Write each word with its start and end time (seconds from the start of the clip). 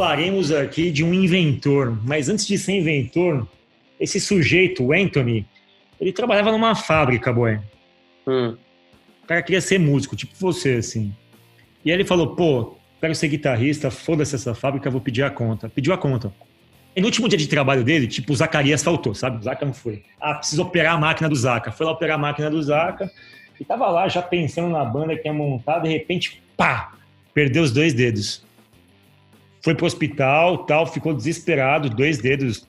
falaremos 0.00 0.50
aqui 0.50 0.90
de 0.90 1.04
um 1.04 1.12
inventor, 1.12 1.94
mas 2.02 2.30
antes 2.30 2.46
de 2.46 2.56
ser 2.56 2.72
inventor, 2.72 3.46
esse 4.00 4.18
sujeito, 4.18 4.82
o 4.82 4.94
Anthony, 4.94 5.46
ele 6.00 6.10
trabalhava 6.10 6.50
numa 6.50 6.74
fábrica, 6.74 7.30
boy. 7.30 7.60
Hum. 8.26 8.56
O 9.22 9.26
cara 9.26 9.42
queria 9.42 9.60
ser 9.60 9.78
músico, 9.78 10.16
tipo 10.16 10.32
você, 10.40 10.76
assim. 10.76 11.14
E 11.84 11.90
aí 11.90 11.96
ele 11.98 12.04
falou, 12.06 12.34
pô, 12.34 12.78
quero 12.98 13.14
ser 13.14 13.28
guitarrista, 13.28 13.90
foda-se 13.90 14.34
essa 14.34 14.54
fábrica, 14.54 14.88
vou 14.88 15.02
pedir 15.02 15.22
a 15.22 15.28
conta. 15.28 15.68
Pediu 15.68 15.92
a 15.92 15.98
conta. 15.98 16.32
E 16.96 17.00
no 17.02 17.06
último 17.06 17.28
dia 17.28 17.36
de 17.36 17.46
trabalho 17.46 17.84
dele, 17.84 18.06
tipo, 18.06 18.32
o 18.32 18.36
Zacarias 18.36 18.82
faltou, 18.82 19.14
sabe? 19.14 19.36
O 19.36 19.42
Zaca 19.42 19.66
não 19.66 19.74
foi. 19.74 20.02
Ah, 20.18 20.32
preciso 20.32 20.62
operar 20.62 20.94
a 20.94 20.98
máquina 20.98 21.28
do 21.28 21.36
Zaca. 21.36 21.70
Foi 21.72 21.84
lá 21.84 21.92
operar 21.92 22.16
a 22.16 22.18
máquina 22.18 22.48
do 22.48 22.62
Zaca 22.62 23.10
e 23.60 23.66
tava 23.66 23.86
lá 23.90 24.08
já 24.08 24.22
pensando 24.22 24.70
na 24.70 24.82
banda 24.82 25.14
que 25.14 25.28
ia 25.28 25.34
montar, 25.34 25.80
de 25.80 25.90
repente, 25.90 26.42
pá! 26.56 26.94
Perdeu 27.34 27.62
os 27.62 27.70
dois 27.70 27.92
dedos. 27.92 28.48
Foi 29.62 29.74
pro 29.74 29.86
hospital, 29.86 30.58
tal, 30.64 30.86
ficou 30.86 31.14
desesperado, 31.14 31.90
dois 31.90 32.18
dedos 32.18 32.66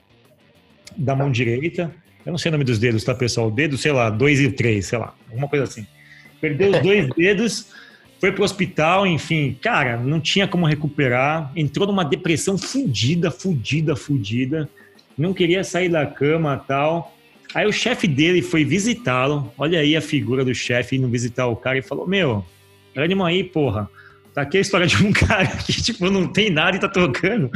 da 0.96 1.14
mão 1.16 1.30
direita. 1.30 1.92
Eu 2.24 2.32
não 2.32 2.38
sei 2.38 2.50
o 2.50 2.52
nome 2.52 2.64
dos 2.64 2.78
dedos, 2.78 3.02
tá, 3.02 3.14
pessoal? 3.14 3.48
O 3.48 3.50
dedo, 3.50 3.76
sei 3.78 3.92
lá, 3.92 4.10
dois 4.10 4.40
e 4.40 4.50
três, 4.50 4.86
sei 4.86 4.98
lá, 4.98 5.14
alguma 5.28 5.48
coisa 5.48 5.64
assim. 5.64 5.86
Perdeu 6.40 6.70
os 6.70 6.80
dois 6.80 7.08
dedos 7.16 7.72
foi 8.22 8.30
pro 8.30 8.44
hospital, 8.44 9.04
enfim, 9.04 9.58
cara, 9.60 9.96
não 9.96 10.20
tinha 10.20 10.46
como 10.46 10.64
recuperar, 10.64 11.50
entrou 11.56 11.88
numa 11.88 12.04
depressão 12.04 12.56
fudida, 12.56 13.32
fudida, 13.32 13.96
fudida, 13.96 14.68
não 15.18 15.34
queria 15.34 15.64
sair 15.64 15.88
da 15.88 16.06
cama 16.06 16.56
tal. 16.56 17.16
Aí 17.52 17.66
o 17.66 17.72
chefe 17.72 18.06
dele 18.06 18.40
foi 18.40 18.64
visitá-lo, 18.64 19.52
olha 19.58 19.80
aí 19.80 19.96
a 19.96 20.00
figura 20.00 20.44
do 20.44 20.54
chefe 20.54 20.94
indo 20.94 21.08
visitar 21.08 21.48
o 21.48 21.56
cara 21.56 21.78
e 21.78 21.82
falou: 21.82 22.06
Meu, 22.06 22.46
ânimo 22.96 23.24
aí, 23.24 23.42
porra. 23.42 23.90
Tá 24.34 24.42
aqui 24.42 24.56
a 24.56 24.60
história 24.60 24.86
de 24.86 24.96
um 25.04 25.12
cara 25.12 25.46
que, 25.46 25.72
tipo, 25.82 26.08
não 26.10 26.26
tem 26.26 26.50
nada 26.50 26.76
e 26.76 26.80
tá 26.80 26.88
tocando. 26.88 27.50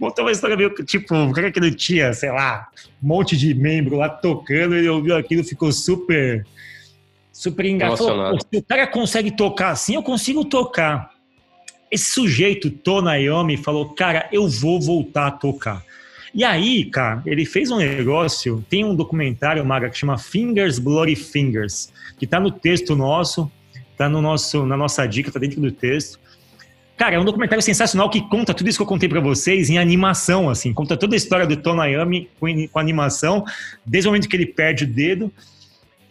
Montou 0.00 0.24
uma 0.24 0.32
história 0.32 0.56
meio 0.56 0.70
tipo, 0.84 1.14
um 1.14 1.32
cara 1.32 1.52
que 1.52 1.60
não 1.60 1.70
tinha, 1.70 2.12
sei 2.12 2.30
lá, 2.30 2.68
um 3.02 3.06
monte 3.06 3.36
de 3.36 3.54
membro 3.54 3.96
lá 3.96 4.08
tocando, 4.08 4.74
ele 4.74 4.88
ouviu 4.88 5.16
aquilo, 5.16 5.44
ficou 5.44 5.70
super 5.72 6.46
super 7.32 7.64
engraçado. 7.66 8.38
Se 8.38 8.58
o 8.58 8.62
cara 8.62 8.86
consegue 8.86 9.30
tocar 9.30 9.70
assim, 9.70 9.94
eu 9.94 10.02
consigo 10.02 10.44
tocar. 10.44 11.10
Esse 11.90 12.10
sujeito, 12.12 12.70
Tonayomi, 12.70 13.58
falou: 13.58 13.90
Cara, 13.90 14.28
eu 14.32 14.48
vou 14.48 14.80
voltar 14.80 15.26
a 15.26 15.30
tocar. 15.30 15.84
E 16.34 16.42
aí, 16.42 16.86
cara, 16.86 17.22
ele 17.26 17.44
fez 17.44 17.70
um 17.70 17.76
negócio. 17.76 18.64
Tem 18.70 18.82
um 18.82 18.94
documentário, 18.94 19.62
Maga, 19.64 19.90
que 19.90 19.98
chama 19.98 20.16
Fingers, 20.16 20.78
Bloody 20.78 21.14
Fingers, 21.14 21.92
que 22.18 22.26
tá 22.26 22.40
no 22.40 22.50
texto 22.50 22.96
nosso, 22.96 23.52
tá 24.04 24.08
no 24.08 24.22
nosso, 24.22 24.66
na 24.66 24.76
nossa 24.76 25.06
dica, 25.06 25.30
tá 25.30 25.38
dentro 25.38 25.60
do 25.60 25.70
texto. 25.70 26.18
Cara, 26.96 27.16
é 27.16 27.18
um 27.18 27.24
documentário 27.24 27.62
sensacional 27.62 28.08
que 28.10 28.20
conta 28.28 28.54
tudo 28.54 28.68
isso 28.68 28.78
que 28.78 28.82
eu 28.82 28.86
contei 28.86 29.08
para 29.08 29.20
vocês 29.20 29.70
em 29.70 29.78
animação, 29.78 30.48
assim, 30.48 30.72
conta 30.72 30.96
toda 30.96 31.14
a 31.14 31.16
história 31.16 31.46
do 31.46 31.56
Tonayami 31.56 32.28
com, 32.38 32.46
com 32.68 32.78
animação, 32.78 33.44
desde 33.84 34.08
o 34.08 34.10
momento 34.12 34.28
que 34.28 34.36
ele 34.36 34.46
perde 34.46 34.84
o 34.84 34.86
dedo 34.86 35.32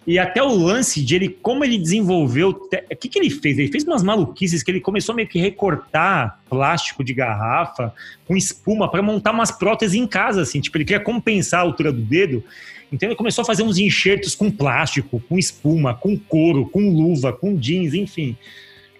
e 0.06 0.18
até 0.18 0.42
o 0.42 0.50
lance 0.50 1.04
de 1.04 1.16
ele, 1.16 1.30
como 1.30 1.64
ele 1.64 1.78
desenvolveu. 1.78 2.50
O 2.50 2.96
que, 2.96 3.08
que 3.08 3.20
ele 3.20 3.30
fez? 3.30 3.60
Ele 3.60 3.72
fez 3.72 3.84
umas 3.84 4.02
maluquices 4.02 4.64
que 4.64 4.72
ele 4.72 4.82
começou 4.82 5.14
meio 5.14 5.28
que 5.28 5.40
recortar 5.40 6.40
plástico 6.50 7.04
de 7.04 7.14
garrafa 7.14 7.94
com 8.26 8.36
espuma 8.36 8.90
para 8.90 9.02
montar 9.04 9.32
umas 9.32 9.52
próteses 9.52 9.96
em 9.96 10.08
casa, 10.08 10.42
assim. 10.42 10.60
Tipo, 10.60 10.78
ele 10.78 10.86
queria 10.86 11.04
compensar 11.04 11.60
a 11.60 11.64
altura 11.64 11.92
do 11.92 12.02
dedo. 12.02 12.44
Então 12.92 13.08
ele 13.08 13.16
começou 13.16 13.44
a 13.44 13.46
fazer 13.46 13.64
uns 13.64 13.78
enxertos 13.78 14.36
com 14.36 14.52
plástico, 14.52 15.22
com 15.30 15.38
espuma, 15.38 15.94
com 15.94 16.18
couro, 16.18 16.70
com 16.70 16.90
luva, 16.90 17.32
com 17.32 17.56
jeans, 17.56 17.94
enfim. 17.94 18.36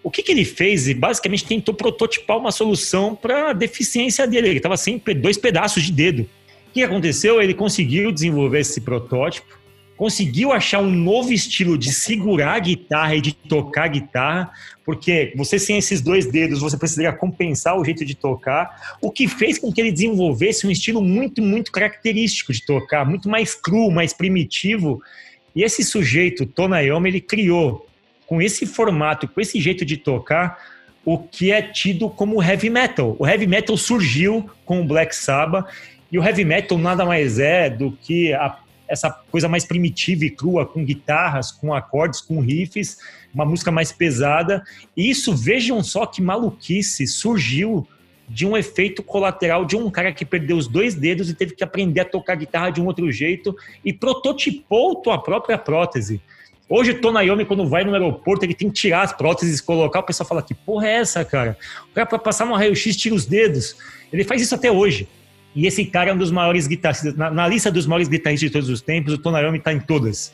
O 0.04 0.10
que, 0.10 0.24
que 0.24 0.32
ele 0.32 0.46
fez? 0.46 0.88
Ele 0.88 1.00
basicamente 1.00 1.46
tentou 1.46 1.76
prototipar 1.76 2.38
uma 2.38 2.52
solução 2.52 3.16
para 3.16 3.50
a 3.50 3.54
deficiência 3.54 4.26
dele. 4.26 4.50
Ele 4.50 4.58
estava 4.58 4.78
sem 4.78 5.02
dois 5.18 5.38
pedaços 5.38 5.84
de 5.84 5.92
dedo. 5.92 6.22
O 6.70 6.74
que 6.74 6.84
aconteceu? 6.84 7.42
Ele 7.42 7.54
conseguiu 7.54 8.12
desenvolver 8.12 8.62
esse 8.62 8.82
protótipo 8.82 9.61
conseguiu 10.02 10.52
achar 10.52 10.80
um 10.80 10.90
novo 10.90 11.32
estilo 11.32 11.78
de 11.78 11.94
segurar 11.94 12.56
a 12.56 12.60
guitarra 12.60 13.14
e 13.14 13.22
de 13.22 13.34
tocar 13.34 13.84
a 13.84 13.88
guitarra, 13.88 14.52
porque 14.84 15.32
você 15.36 15.60
sem 15.60 15.78
esses 15.78 16.02
dois 16.02 16.26
dedos, 16.26 16.60
você 16.60 16.76
precisaria 16.76 17.14
compensar 17.14 17.78
o 17.78 17.86
jeito 17.86 18.04
de 18.04 18.16
tocar, 18.16 18.98
o 19.00 19.12
que 19.12 19.28
fez 19.28 19.60
com 19.60 19.72
que 19.72 19.80
ele 19.80 19.92
desenvolvesse 19.92 20.66
um 20.66 20.72
estilo 20.72 21.04
muito, 21.04 21.40
muito 21.40 21.72
característico 21.72 22.52
de 22.52 22.66
tocar, 22.66 23.08
muito 23.08 23.30
mais 23.30 23.54
cru, 23.54 23.92
mais 23.92 24.12
primitivo. 24.12 25.04
E 25.56 25.62
esse 25.62 25.84
sujeito, 25.84 26.48
Tonayomi, 26.48 27.08
ele 27.08 27.22
criou, 27.22 27.88
com 28.26 28.42
esse 28.42 28.66
formato, 28.66 29.28
com 29.28 29.40
esse 29.40 29.62
jeito 29.62 29.86
de 29.86 29.98
tocar, 29.98 30.58
o 31.06 31.20
que 31.20 31.52
é 31.52 31.62
tido 31.62 32.10
como 32.10 32.42
heavy 32.42 32.72
metal. 32.72 33.16
O 33.20 33.28
heavy 33.28 33.46
metal 33.46 33.78
surgiu 33.78 34.50
com 34.66 34.82
o 34.82 34.84
Black 34.84 35.16
Sabbath, 35.16 35.72
e 36.12 36.18
o 36.18 36.24
heavy 36.24 36.44
metal 36.44 36.80
nada 36.80 37.06
mais 37.06 37.38
é 37.38 37.70
do 37.70 37.92
que 37.92 38.34
a 38.34 38.58
essa 38.92 39.10
coisa 39.10 39.48
mais 39.48 39.64
primitiva 39.64 40.26
e 40.26 40.30
crua, 40.30 40.66
com 40.66 40.84
guitarras, 40.84 41.52
com 41.52 41.74
acordes, 41.74 42.20
com 42.20 42.42
riffs, 42.42 42.98
uma 43.34 43.46
música 43.46 43.72
mais 43.72 43.92
pesada. 43.92 44.62
E 44.96 45.10
isso, 45.10 45.34
vejam 45.34 45.82
só 45.82 46.06
que 46.06 46.22
maluquice, 46.22 47.08
surgiu 47.08 47.88
de 48.28 48.46
um 48.46 48.56
efeito 48.56 49.02
colateral 49.02 49.66
de 49.66 49.76
um 49.78 49.90
cara 49.90 50.12
que 50.12 50.26
perdeu 50.26 50.58
os 50.58 50.68
dois 50.68 50.94
dedos 50.94 51.30
e 51.30 51.34
teve 51.34 51.56
que 51.56 51.64
aprender 51.64 52.02
a 52.02 52.06
tocar 52.06 52.36
guitarra 52.36 52.70
de 52.70 52.82
um 52.82 52.86
outro 52.86 53.10
jeito 53.12 53.56
e 53.84 53.94
prototipou 53.94 55.02
a 55.08 55.18
própria 55.18 55.58
prótese. 55.58 56.22
Hoje, 56.68 56.92
o 56.92 57.02
Tonayomi, 57.02 57.46
quando 57.46 57.68
vai 57.68 57.84
no 57.84 57.94
aeroporto, 57.94 58.46
ele 58.46 58.54
tem 58.54 58.70
que 58.70 58.76
tirar 58.76 59.02
as 59.02 59.12
próteses 59.12 59.60
e 59.60 59.64
colocar. 59.64 60.00
O 60.00 60.04
pessoal 60.04 60.28
fala: 60.28 60.42
que 60.42 60.54
porra 60.54 60.88
é 60.88 60.94
essa, 60.96 61.24
cara? 61.26 61.58
O 61.90 61.94
cara, 61.94 62.08
para 62.08 62.20
passar 62.20 62.46
no 62.46 62.54
raio-x, 62.56 62.96
tira 62.96 63.14
os 63.14 63.26
dedos. 63.26 63.76
Ele 64.12 64.24
faz 64.24 64.42
isso 64.42 64.56
até 64.56 64.72
hoje. 64.72 65.08
E 65.56 65.68
esse 65.68 65.86
cara 65.86 66.12
é 66.12 66.14
um 66.14 66.18
dos 66.18 66.32
maiores 66.32 66.68
guitarristas. 66.68 67.16
Na, 67.16 67.30
na 67.30 67.48
lista 67.48 67.72
dos 67.72 67.86
maiores 67.86 68.08
guitarristas 68.08 68.50
de 68.50 68.54
todos 68.54 68.70
os 68.70 68.82
tempos, 68.82 69.14
o 69.14 69.18
Tonayomi 69.18 69.58
está 69.58 69.74
em 69.74 69.80
todas. 69.80 70.34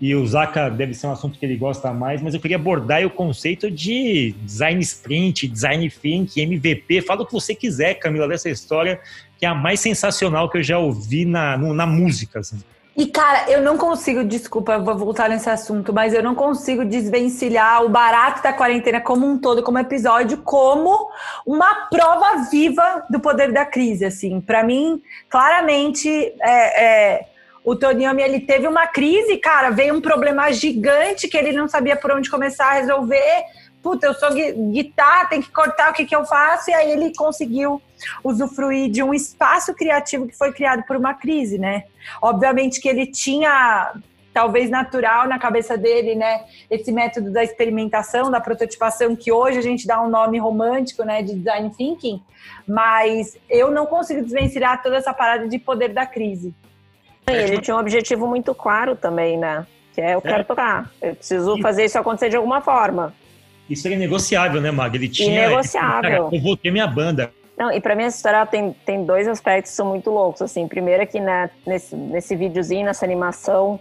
E 0.00 0.14
o 0.14 0.26
Zaka 0.26 0.68
deve 0.68 0.92
ser 0.92 1.06
um 1.06 1.12
assunto 1.12 1.38
que 1.38 1.46
ele 1.46 1.56
gosta 1.56 1.92
mais, 1.92 2.20
mas 2.20 2.34
eu 2.34 2.40
queria 2.40 2.56
abordar 2.56 3.04
o 3.06 3.10
conceito 3.10 3.70
de 3.70 4.34
design 4.42 4.80
sprint, 4.82 5.48
design 5.48 5.88
think, 5.88 6.40
MVP. 6.40 7.00
Fala 7.02 7.22
o 7.22 7.26
que 7.26 7.32
você 7.32 7.54
quiser, 7.54 7.94
Camila, 7.94 8.28
dessa 8.28 8.50
história, 8.50 9.00
que 9.38 9.46
é 9.46 9.48
a 9.48 9.54
mais 9.54 9.80
sensacional 9.80 10.50
que 10.50 10.58
eu 10.58 10.62
já 10.62 10.78
ouvi 10.78 11.24
na, 11.24 11.56
no, 11.56 11.72
na 11.72 11.86
música. 11.86 12.40
Assim. 12.40 12.58
E, 12.96 13.06
cara, 13.06 13.50
eu 13.50 13.60
não 13.60 13.76
consigo, 13.76 14.22
desculpa, 14.22 14.78
vou 14.78 14.96
voltar 14.96 15.28
nesse 15.28 15.50
assunto, 15.50 15.92
mas 15.92 16.14
eu 16.14 16.22
não 16.22 16.34
consigo 16.34 16.84
desvencilhar 16.84 17.82
o 17.84 17.88
barato 17.88 18.40
da 18.40 18.52
quarentena 18.52 19.00
como 19.00 19.26
um 19.26 19.36
todo, 19.36 19.64
como 19.64 19.80
episódio, 19.80 20.38
como 20.38 21.10
uma 21.44 21.88
prova 21.90 22.48
viva 22.48 23.04
do 23.10 23.18
poder 23.18 23.52
da 23.52 23.64
crise, 23.64 24.04
assim. 24.04 24.40
Para 24.40 24.62
mim, 24.62 25.02
claramente, 25.28 26.08
é, 26.40 26.84
é, 26.84 27.26
o 27.64 27.74
Toniami, 27.74 28.22
ele 28.22 28.40
teve 28.40 28.68
uma 28.68 28.86
crise, 28.86 29.38
cara, 29.38 29.70
veio 29.70 29.96
um 29.96 30.00
problema 30.00 30.52
gigante 30.52 31.26
que 31.26 31.36
ele 31.36 31.50
não 31.50 31.66
sabia 31.66 31.96
por 31.96 32.12
onde 32.12 32.30
começar 32.30 32.66
a 32.66 32.74
resolver, 32.74 33.44
puta, 33.82 34.06
eu 34.06 34.14
sou 34.14 34.30
guitarra, 34.70 35.26
tem 35.26 35.42
que 35.42 35.50
cortar, 35.50 35.90
o 35.90 35.94
que, 35.94 36.06
que 36.06 36.14
eu 36.14 36.24
faço? 36.24 36.70
E 36.70 36.74
aí 36.74 36.92
ele 36.92 37.12
conseguiu 37.14 37.82
usufruir 38.22 38.90
de 38.90 39.02
um 39.02 39.12
espaço 39.12 39.74
criativo 39.74 40.26
que 40.26 40.36
foi 40.36 40.52
criado 40.52 40.84
por 40.86 40.96
uma 40.96 41.14
crise, 41.14 41.58
né? 41.58 41.84
Obviamente 42.20 42.80
que 42.80 42.88
ele 42.88 43.06
tinha, 43.06 43.92
talvez 44.32 44.70
natural 44.70 45.28
na 45.28 45.38
cabeça 45.38 45.76
dele, 45.76 46.14
né? 46.14 46.44
Esse 46.70 46.90
método 46.92 47.30
da 47.30 47.42
experimentação, 47.42 48.30
da 48.30 48.40
prototipação, 48.40 49.14
que 49.14 49.32
hoje 49.32 49.58
a 49.58 49.62
gente 49.62 49.86
dá 49.86 50.02
um 50.02 50.08
nome 50.08 50.38
romântico, 50.38 51.04
né? 51.04 51.22
De 51.22 51.34
design 51.34 51.70
thinking, 51.76 52.20
mas 52.66 53.36
eu 53.48 53.70
não 53.70 53.86
consigo 53.86 54.22
desvencilhar 54.22 54.82
toda 54.82 54.96
essa 54.96 55.12
parada 55.12 55.48
de 55.48 55.58
poder 55.58 55.92
da 55.92 56.06
crise. 56.06 56.54
Ele 57.26 57.58
tinha 57.58 57.76
um 57.76 57.80
objetivo 57.80 58.26
muito 58.26 58.54
claro 58.54 58.94
também, 58.94 59.38
né? 59.38 59.66
Que 59.94 60.00
é 60.00 60.14
eu 60.14 60.20
quero 60.20 60.40
é. 60.40 60.44
tocar, 60.44 60.90
eu 61.00 61.14
preciso 61.14 61.58
fazer 61.62 61.84
isso 61.84 61.98
acontecer 61.98 62.28
de 62.28 62.36
alguma 62.36 62.60
forma. 62.60 63.14
Isso 63.68 63.86
era 63.86 63.96
negociável, 63.96 64.60
né, 64.60 64.70
Mag? 64.70 64.94
Ele 64.94 65.08
tinha. 65.08 65.46
Inegociável. 65.46 66.28
eu 66.32 66.40
vou 66.40 66.56
ter 66.56 66.70
minha 66.70 66.86
banda. 66.86 67.32
Não, 67.56 67.70
e 67.70 67.80
para 67.80 67.94
mim 67.94 68.04
essa 68.04 68.16
história 68.16 68.44
tem, 68.46 68.72
tem 68.84 69.04
dois 69.04 69.28
aspectos 69.28 69.70
que 69.70 69.76
são 69.76 69.86
muito 69.86 70.10
loucos. 70.10 70.42
Assim, 70.42 70.66
primeiro 70.66 71.02
é 71.02 71.06
que 71.06 71.20
nesse, 71.66 71.94
nesse 71.94 72.34
videozinho, 72.34 72.84
nessa 72.84 73.04
animação, 73.04 73.78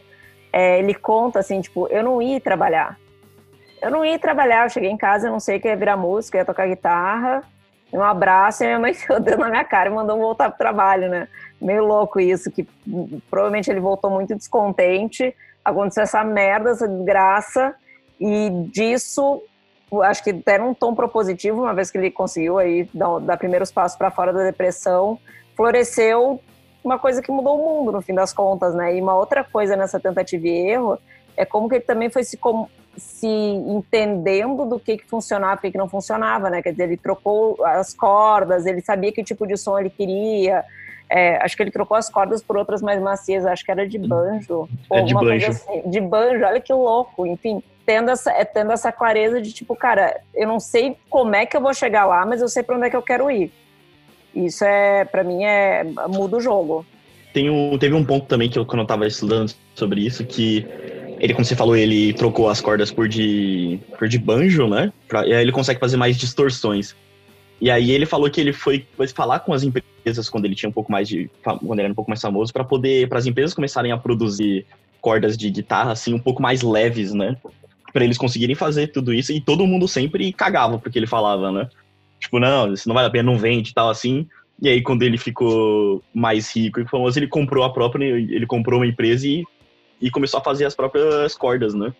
é, 0.52 0.78
ele 0.80 0.94
conta 0.94 1.40
assim, 1.40 1.60
tipo, 1.60 1.88
eu 1.88 2.04
não 2.04 2.22
ia 2.22 2.40
trabalhar. 2.40 2.98
Eu 3.82 3.92
não 3.92 4.06
ia 4.06 4.18
trabalhar, 4.20 4.66
eu 4.66 4.70
cheguei 4.70 4.90
em 4.90 4.98
casa, 4.98 5.28
eu 5.28 5.32
não 5.32 5.40
sei 5.40 5.60
que 5.60 5.68
ia 5.68 5.76
virar 5.76 5.98
música, 5.98 6.38
ia 6.38 6.46
tocar 6.46 6.68
guitarra, 6.68 7.44
um 7.92 8.02
abraço 8.02 8.64
e 8.64 8.68
minha 8.68 8.80
mãe 8.80 8.92
enfiou 8.94 9.20
o 9.20 9.38
na 9.38 9.50
minha 9.50 9.64
cara 9.64 9.90
e 9.90 9.94
mandou 9.94 10.18
voltar 10.18 10.50
pro 10.50 10.58
trabalho, 10.58 11.10
né? 11.10 11.28
Meio 11.60 11.84
louco 11.84 12.20
isso, 12.20 12.52
que 12.52 12.64
provavelmente 13.30 13.70
ele 13.70 13.80
voltou 13.80 14.10
muito 14.10 14.36
descontente, 14.36 15.36
aconteceu 15.66 16.04
essa 16.04 16.24
merda, 16.24 16.72
essa 16.72 16.88
desgraça, 16.88 17.76
e 18.20 18.50
disso 18.72 19.42
acho 20.02 20.24
que 20.24 20.34
deram 20.34 20.70
um 20.70 20.74
tom 20.74 20.96
propositivo, 20.96 21.62
uma 21.62 21.74
vez 21.74 21.92
que 21.92 21.98
ele 21.98 22.10
conseguiu 22.10 22.58
aí 22.58 22.90
dar, 22.94 23.20
dar 23.20 23.38
primeiros 23.38 23.72
passos 23.72 23.98
para 23.98 24.10
fora 24.10 24.34
da 24.34 24.44
depressão, 24.44 25.20
floresceu 25.56 26.40
uma 26.84 27.00
coisa 27.00 27.22
que 27.22 27.32
mudou 27.32 27.60
o 27.60 27.64
mundo 27.64 27.92
no 27.92 28.02
fim 28.02 28.14
das 28.14 28.34
contas, 28.34 28.74
né? 28.76 28.96
E 28.96 29.02
uma 29.02 29.16
outra 29.16 29.44
coisa 29.44 29.76
nessa 29.76 30.00
tentativa 30.00 30.48
e 30.48 30.70
erro 30.70 31.00
é 31.36 31.46
como 31.46 31.70
que 31.70 31.76
ele 31.76 31.84
também 31.84 32.10
foi 32.10 32.24
se, 32.24 32.38
com, 32.38 32.68
se 32.98 33.28
entendendo 33.28 34.66
do 34.66 34.80
que, 34.80 34.98
que 34.98 35.08
funcionava 35.08 35.56
e 35.56 35.58
o 35.58 35.62
que, 35.62 35.72
que 35.72 35.78
não 35.78 35.88
funcionava, 35.88 36.50
né? 36.50 36.62
Quer 36.62 36.72
dizer, 36.72 36.84
ele 36.84 36.98
trocou 36.98 37.64
as 37.64 37.94
cordas, 37.94 38.66
ele 38.66 38.82
sabia 38.82 39.12
que 39.12 39.24
tipo 39.24 39.48
de 39.48 39.56
som 39.58 39.80
ele 39.80 39.90
queria. 39.90 40.64
É, 41.10 41.38
acho 41.44 41.56
que 41.56 41.64
ele 41.64 41.72
trocou 41.72 41.96
as 41.96 42.10
cordas 42.10 42.42
por 42.42 42.58
outras 42.58 42.82
mais 42.82 43.02
macias, 43.02 43.46
acho 43.46 43.64
que 43.64 43.72
era 43.72 43.88
de 43.88 43.98
banjo. 44.00 44.68
É 44.92 45.02
de 45.02 45.14
banjo. 45.14 45.48
Assim, 45.48 45.84
de 45.86 46.02
banjo, 46.02 46.44
olha 46.44 46.60
que 46.60 46.74
louco, 46.74 47.26
enfim. 47.26 47.64
Tendo 47.86 48.12
essa, 48.12 48.32
é, 48.32 48.46
tendo 48.46 48.72
essa 48.72 48.92
clareza 48.92 49.42
de 49.42 49.52
tipo, 49.52 49.76
cara, 49.76 50.22
eu 50.34 50.48
não 50.48 50.60
sei 50.60 50.96
como 51.10 51.36
é 51.36 51.46
que 51.46 51.58
eu 51.58 51.62
vou 51.62 51.74
chegar 51.74 52.06
lá, 52.06 52.26
mas 52.26 52.42
eu 52.42 52.48
sei 52.48 52.64
para 52.64 52.78
onde 52.78 52.88
é 52.88 52.90
que 52.90 52.96
eu 52.96 53.02
quero 53.02 53.30
ir. 53.30 53.52
Isso 54.34 54.64
é, 54.64 55.06
para 55.06 55.24
mim, 55.24 55.44
é 55.44 55.84
muda 56.08 56.38
o 56.38 56.42
jogo. 56.42 56.86
Tem 57.34 57.50
um, 57.50 57.78
teve 57.78 57.94
um 57.94 58.06
ponto 58.06 58.26
também 58.26 58.50
que 58.50 58.58
eu, 58.58 58.66
quando 58.66 58.82
eu 58.82 58.88
tava 58.88 59.06
estudando 59.06 59.54
sobre 59.76 60.06
isso, 60.06 60.26
que 60.26 60.66
ele, 61.20 61.34
como 61.34 61.46
você 61.46 61.56
falou, 61.56 61.76
ele 61.76 62.14
trocou 62.14 62.50
as 62.50 62.62
cordas 62.62 62.92
por 62.92 63.08
de, 63.08 63.80
por 63.98 64.08
de 64.08 64.18
banjo, 64.18 64.68
né? 64.68 64.92
Pra, 65.08 65.26
e 65.26 65.34
aí 65.34 65.42
ele 65.42 65.52
consegue 65.52 65.80
fazer 65.80 65.98
mais 65.98 66.18
distorções. 66.18 66.96
E 67.62 67.72
aí 67.72 67.92
ele 67.92 68.06
falou 68.06 68.30
que 68.30 68.42
ele 68.42 68.52
foi, 68.52 68.86
foi 68.98 69.08
falar 69.08 69.40
com 69.40 69.54
as 69.54 69.64
empresas 69.64 70.30
quando 70.30 70.46
ele 70.46 70.56
tinha 70.56 70.70
um 70.70 70.74
pouco 70.74 70.92
mais 70.92 71.08
de. 71.08 71.30
quando 71.42 71.74
ele 71.74 71.84
era 71.84 71.92
um 71.92 71.96
pouco 71.96 72.12
mais 72.12 72.22
famoso, 72.22 72.52
para 72.52 72.64
poder. 72.64 73.08
para 73.08 73.20
as 73.20 73.26
empresas 73.26 73.54
começarem 73.54 73.92
a 73.92 73.98
produzir 73.98 74.66
cordas 75.00 75.38
de 75.38 75.50
guitarra, 75.50 75.92
assim, 75.94 76.14
um 76.14 76.20
pouco 76.20 76.42
mais 76.42 76.62
leves, 76.62 77.14
né? 77.14 77.38
Para 77.94 78.04
eles 78.04 78.18
conseguirem 78.18 78.56
fazer 78.56 78.88
tudo 78.88 79.14
isso. 79.14 79.32
E 79.32 79.40
todo 79.40 79.68
mundo 79.68 79.88
sempre 79.88 80.34
cagava 80.34 80.80
porque 80.80 80.98
ele 80.98 81.08
falava, 81.08 81.52
né? 81.52 81.70
Tipo, 82.20 82.40
não, 82.40 82.74
isso 82.74 82.88
não 82.88 82.96
vale 82.96 83.08
a 83.08 83.12
pena, 83.12 83.32
não 83.32 83.38
vende 83.38 83.70
e 83.70 83.74
tal, 83.74 83.90
assim. 83.90 84.28
E 84.60 84.68
aí, 84.68 84.82
quando 84.82 85.04
ele 85.04 85.18
ficou 85.18 86.04
mais 86.14 86.54
rico 86.56 86.80
e 86.80 86.88
famoso, 86.88 87.20
ele 87.20 87.28
comprou 87.28 87.64
a 87.64 87.72
própria. 87.72 88.06
Ele 88.06 88.46
comprou 88.46 88.80
uma 88.80 88.88
empresa 88.88 89.28
e, 89.28 89.44
e 90.02 90.10
começou 90.10 90.40
a 90.40 90.44
fazer 90.44 90.66
as 90.66 90.76
próprias 90.76 91.36
cordas, 91.36 91.74
né? 91.74 91.94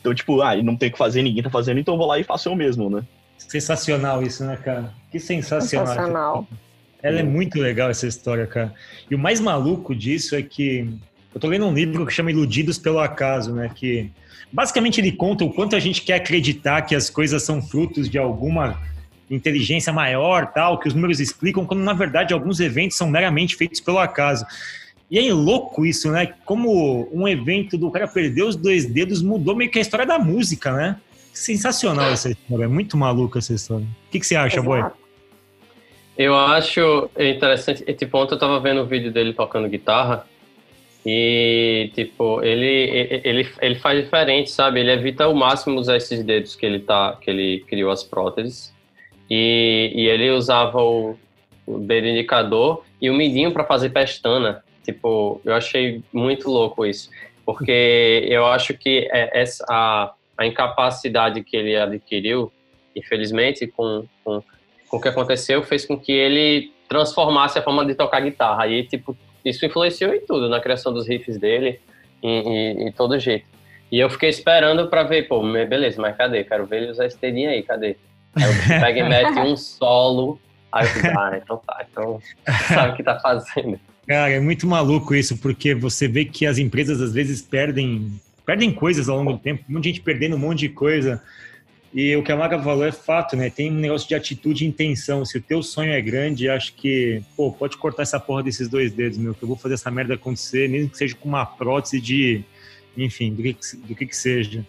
Então, 0.00 0.14
tipo, 0.14 0.42
ah, 0.42 0.54
não 0.62 0.76
tem 0.76 0.90
o 0.90 0.92
que 0.92 0.98
fazer, 0.98 1.22
ninguém 1.22 1.42
tá 1.42 1.48
fazendo, 1.48 1.80
então 1.80 1.94
eu 1.94 1.98
vou 1.98 2.06
lá 2.06 2.18
e 2.18 2.24
faço 2.24 2.50
eu 2.50 2.54
mesmo, 2.54 2.90
né? 2.90 3.02
Sensacional 3.38 4.22
isso, 4.22 4.44
né, 4.44 4.56
cara? 4.56 4.92
Que 5.10 5.18
sensacional. 5.18 5.86
Sensacional. 5.86 6.48
Ela 7.02 7.20
é 7.20 7.22
muito 7.22 7.58
legal, 7.58 7.88
essa 7.88 8.06
história, 8.06 8.46
cara. 8.46 8.74
E 9.10 9.14
o 9.14 9.18
mais 9.18 9.40
maluco 9.40 9.94
disso 9.94 10.34
é 10.34 10.42
que 10.42 10.88
eu 11.34 11.40
tô 11.40 11.48
lendo 11.48 11.66
um 11.66 11.72
livro 11.72 12.04
que 12.06 12.12
chama 12.12 12.30
Iludidos 12.30 12.78
pelo 12.78 12.98
Acaso, 12.98 13.54
né? 13.54 13.70
Que 13.74 14.10
basicamente 14.54 15.00
ele 15.00 15.10
conta 15.10 15.44
o 15.44 15.52
quanto 15.52 15.74
a 15.74 15.80
gente 15.80 16.00
quer 16.02 16.14
acreditar 16.14 16.82
que 16.82 16.94
as 16.94 17.10
coisas 17.10 17.42
são 17.42 17.60
frutos 17.60 18.08
de 18.08 18.16
alguma 18.16 18.80
inteligência 19.28 19.92
maior, 19.92 20.52
tal, 20.52 20.78
que 20.78 20.86
os 20.86 20.94
números 20.94 21.18
explicam, 21.18 21.66
quando 21.66 21.82
na 21.82 21.92
verdade 21.92 22.32
alguns 22.32 22.60
eventos 22.60 22.96
são 22.96 23.10
meramente 23.10 23.56
feitos 23.56 23.80
pelo 23.80 23.98
acaso. 23.98 24.46
E 25.10 25.18
é 25.18 25.32
louco 25.32 25.84
isso, 25.84 26.10
né? 26.10 26.32
Como 26.44 27.08
um 27.12 27.26
evento 27.26 27.76
do 27.76 27.90
cara 27.90 28.06
perder 28.06 28.44
os 28.44 28.54
dois 28.54 28.86
dedos 28.86 29.22
mudou 29.22 29.56
meio 29.56 29.70
que 29.70 29.78
a 29.78 29.82
história 29.82 30.06
da 30.06 30.20
música, 30.20 30.72
né? 30.72 30.96
Sensacional 31.32 32.12
essa 32.12 32.30
história, 32.30 32.64
é 32.64 32.68
muito 32.68 32.96
maluca 32.96 33.40
essa 33.40 33.52
história. 33.52 33.84
O 33.84 34.10
que, 34.10 34.20
que 34.20 34.26
você 34.26 34.36
acha, 34.36 34.62
Boy? 34.62 34.84
Eu 36.16 36.36
acho 36.36 37.10
interessante. 37.18 37.82
Tipo, 37.94 38.18
ontem 38.18 38.34
eu 38.34 38.38
tava 38.38 38.60
vendo 38.60 38.82
o 38.82 38.86
vídeo 38.86 39.12
dele 39.12 39.32
tocando 39.32 39.68
guitarra 39.68 40.24
e, 41.06 41.90
tipo, 41.94 42.42
ele, 42.42 43.20
ele, 43.22 43.48
ele 43.60 43.74
faz 43.74 44.02
diferente, 44.02 44.50
sabe? 44.50 44.80
Ele 44.80 44.90
evita 44.90 45.24
ao 45.24 45.34
máximo 45.34 45.78
usar 45.78 45.96
esses 45.96 46.24
dedos 46.24 46.56
que 46.56 46.64
ele, 46.64 46.78
tá, 46.78 47.18
que 47.20 47.30
ele 47.30 47.60
criou 47.68 47.90
as 47.90 48.02
próteses. 48.02 48.74
E, 49.28 49.92
e 49.94 50.08
ele 50.08 50.30
usava 50.30 50.82
o, 50.82 51.16
o 51.66 51.78
dedo 51.78 52.06
indicador 52.06 52.84
e 53.02 53.10
o 53.10 53.14
midinho 53.14 53.52
para 53.52 53.64
fazer 53.64 53.90
pestana. 53.90 54.64
Tipo, 54.82 55.42
eu 55.44 55.54
achei 55.54 56.02
muito 56.10 56.48
louco 56.48 56.86
isso. 56.86 57.10
Porque 57.44 58.24
eu 58.26 58.46
acho 58.46 58.72
que 58.72 59.06
é 59.12 59.38
essa, 59.38 59.62
a, 59.68 60.14
a 60.38 60.46
incapacidade 60.46 61.44
que 61.44 61.54
ele 61.54 61.76
adquiriu, 61.76 62.50
infelizmente, 62.96 63.66
com, 63.66 64.06
com, 64.24 64.42
com 64.88 64.96
o 64.96 65.00
que 65.00 65.08
aconteceu, 65.08 65.62
fez 65.62 65.84
com 65.84 65.98
que 65.98 66.12
ele 66.12 66.72
transformasse 66.88 67.58
a 67.58 67.62
forma 67.62 67.84
de 67.84 67.94
tocar 67.94 68.20
guitarra. 68.20 68.66
E, 68.68 68.84
tipo, 68.84 69.14
isso 69.44 69.64
influenciou 69.64 70.14
em 70.14 70.20
tudo, 70.20 70.48
na 70.48 70.60
criação 70.60 70.92
dos 70.92 71.06
riffs 71.06 71.36
dele, 71.38 71.80
em, 72.22 72.40
em, 72.40 72.88
em 72.88 72.92
todo 72.92 73.18
jeito. 73.18 73.46
E 73.92 73.98
eu 73.98 74.08
fiquei 74.10 74.28
esperando 74.28 74.88
para 74.88 75.02
ver, 75.04 75.28
pô, 75.28 75.40
beleza, 75.42 76.00
mas 76.00 76.16
cadê? 76.16 76.42
Quero 76.44 76.66
ver 76.66 76.82
ele 76.82 76.90
usar 76.90 77.06
esse 77.06 77.20
dedinho 77.20 77.50
aí, 77.50 77.62
cadê? 77.62 77.96
Aí 78.34 78.42
eu 78.42 78.80
pega 78.80 79.00
e 79.00 79.08
mete 79.08 79.38
um 79.38 79.54
solo, 79.56 80.40
aí 80.72 80.84
eu 80.84 80.90
fico, 80.90 81.18
ah, 81.18 81.40
então 81.40 81.56
tá, 81.58 81.86
então 81.88 82.20
sabe 82.68 82.92
o 82.92 82.96
que 82.96 83.02
tá 83.02 83.20
fazendo. 83.20 83.78
Cara, 84.06 84.32
é 84.32 84.40
muito 84.40 84.66
maluco 84.66 85.14
isso, 85.14 85.38
porque 85.38 85.74
você 85.74 86.08
vê 86.08 86.24
que 86.24 86.46
as 86.46 86.58
empresas 86.58 87.00
às 87.00 87.12
vezes 87.12 87.40
perdem 87.40 88.20
perdem 88.44 88.72
coisas 88.72 89.08
ao 89.08 89.16
longo 89.16 89.32
do 89.32 89.38
tempo, 89.38 89.64
muita 89.68 89.88
gente 89.88 90.00
perdendo 90.00 90.36
um 90.36 90.38
monte 90.38 90.60
de 90.60 90.68
coisa. 90.68 91.22
E 91.94 92.16
o 92.16 92.24
que 92.24 92.32
a 92.32 92.36
Maga 92.36 92.60
falou 92.60 92.84
é 92.84 92.90
fato, 92.90 93.36
né? 93.36 93.48
Tem 93.48 93.70
um 93.70 93.76
negócio 93.76 94.08
de 94.08 94.16
atitude 94.16 94.64
e 94.64 94.68
intenção. 94.68 95.24
Se 95.24 95.38
o 95.38 95.40
teu 95.40 95.62
sonho 95.62 95.92
é 95.92 96.00
grande, 96.00 96.48
acho 96.48 96.74
que, 96.74 97.22
pô, 97.36 97.52
pode 97.52 97.76
cortar 97.76 98.02
essa 98.02 98.18
porra 98.18 98.42
desses 98.42 98.68
dois 98.68 98.92
dedos, 98.92 99.16
meu, 99.16 99.32
que 99.32 99.44
eu 99.44 99.46
vou 99.46 99.56
fazer 99.56 99.74
essa 99.74 99.92
merda 99.92 100.14
acontecer, 100.14 100.68
mesmo 100.68 100.90
que 100.90 100.98
seja 100.98 101.14
com 101.14 101.28
uma 101.28 101.46
prótese 101.46 102.00
de, 102.00 102.42
enfim, 102.96 103.32
do 103.32 103.42
que, 103.44 103.56
do 103.86 103.94
que, 103.94 104.06
que 104.06 104.16
seja. 104.16 104.66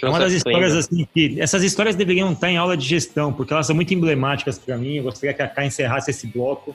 É 0.00 0.08
uma 0.08 0.20
das 0.20 0.32
histórias 0.32 0.74
assim 0.74 1.06
que 1.12 1.40
essas 1.40 1.64
histórias 1.64 1.96
deveriam 1.96 2.32
estar 2.32 2.48
em 2.48 2.56
aula 2.56 2.76
de 2.76 2.86
gestão, 2.86 3.32
porque 3.32 3.52
elas 3.52 3.66
são 3.66 3.74
muito 3.74 3.92
emblemáticas 3.92 4.56
para 4.56 4.78
mim. 4.78 4.98
Eu 4.98 5.02
gostaria 5.02 5.34
que 5.34 5.42
a 5.42 5.48
Cá 5.48 5.66
encerrasse 5.66 6.10
esse 6.12 6.28
bloco 6.28 6.74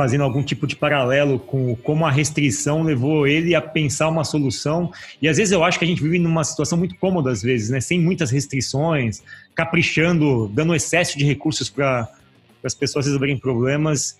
fazendo 0.00 0.24
algum 0.24 0.42
tipo 0.42 0.66
de 0.66 0.74
paralelo 0.74 1.38
com 1.38 1.76
como 1.76 2.06
a 2.06 2.10
restrição 2.10 2.82
levou 2.82 3.26
ele 3.26 3.54
a 3.54 3.60
pensar 3.60 4.08
uma 4.08 4.24
solução. 4.24 4.90
E 5.20 5.28
às 5.28 5.36
vezes 5.36 5.52
eu 5.52 5.62
acho 5.62 5.78
que 5.78 5.84
a 5.84 5.88
gente 5.88 6.02
vive 6.02 6.18
numa 6.18 6.42
situação 6.42 6.78
muito 6.78 6.94
cômoda, 6.96 7.30
às 7.30 7.42
vezes, 7.42 7.68
né? 7.68 7.82
sem 7.82 8.00
muitas 8.00 8.30
restrições, 8.30 9.22
caprichando, 9.54 10.50
dando 10.54 10.74
excesso 10.74 11.18
de 11.18 11.24
recursos 11.26 11.68
para 11.68 12.08
as 12.64 12.74
pessoas 12.74 13.04
resolverem 13.04 13.36
problemas. 13.36 14.18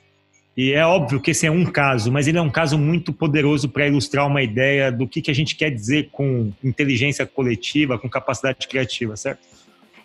E 0.54 0.72
é 0.72 0.84
óbvio 0.84 1.18
que 1.18 1.30
esse 1.30 1.46
é 1.46 1.50
um 1.50 1.64
caso, 1.64 2.12
mas 2.12 2.28
ele 2.28 2.36
é 2.36 2.42
um 2.42 2.50
caso 2.50 2.76
muito 2.76 3.10
poderoso 3.10 3.66
para 3.66 3.86
ilustrar 3.86 4.26
uma 4.26 4.42
ideia 4.42 4.92
do 4.92 5.08
que, 5.08 5.22
que 5.22 5.30
a 5.30 5.34
gente 5.34 5.56
quer 5.56 5.70
dizer 5.70 6.10
com 6.12 6.52
inteligência 6.62 7.24
coletiva, 7.24 7.98
com 7.98 8.06
capacidade 8.06 8.68
criativa, 8.68 9.16
certo? 9.16 9.40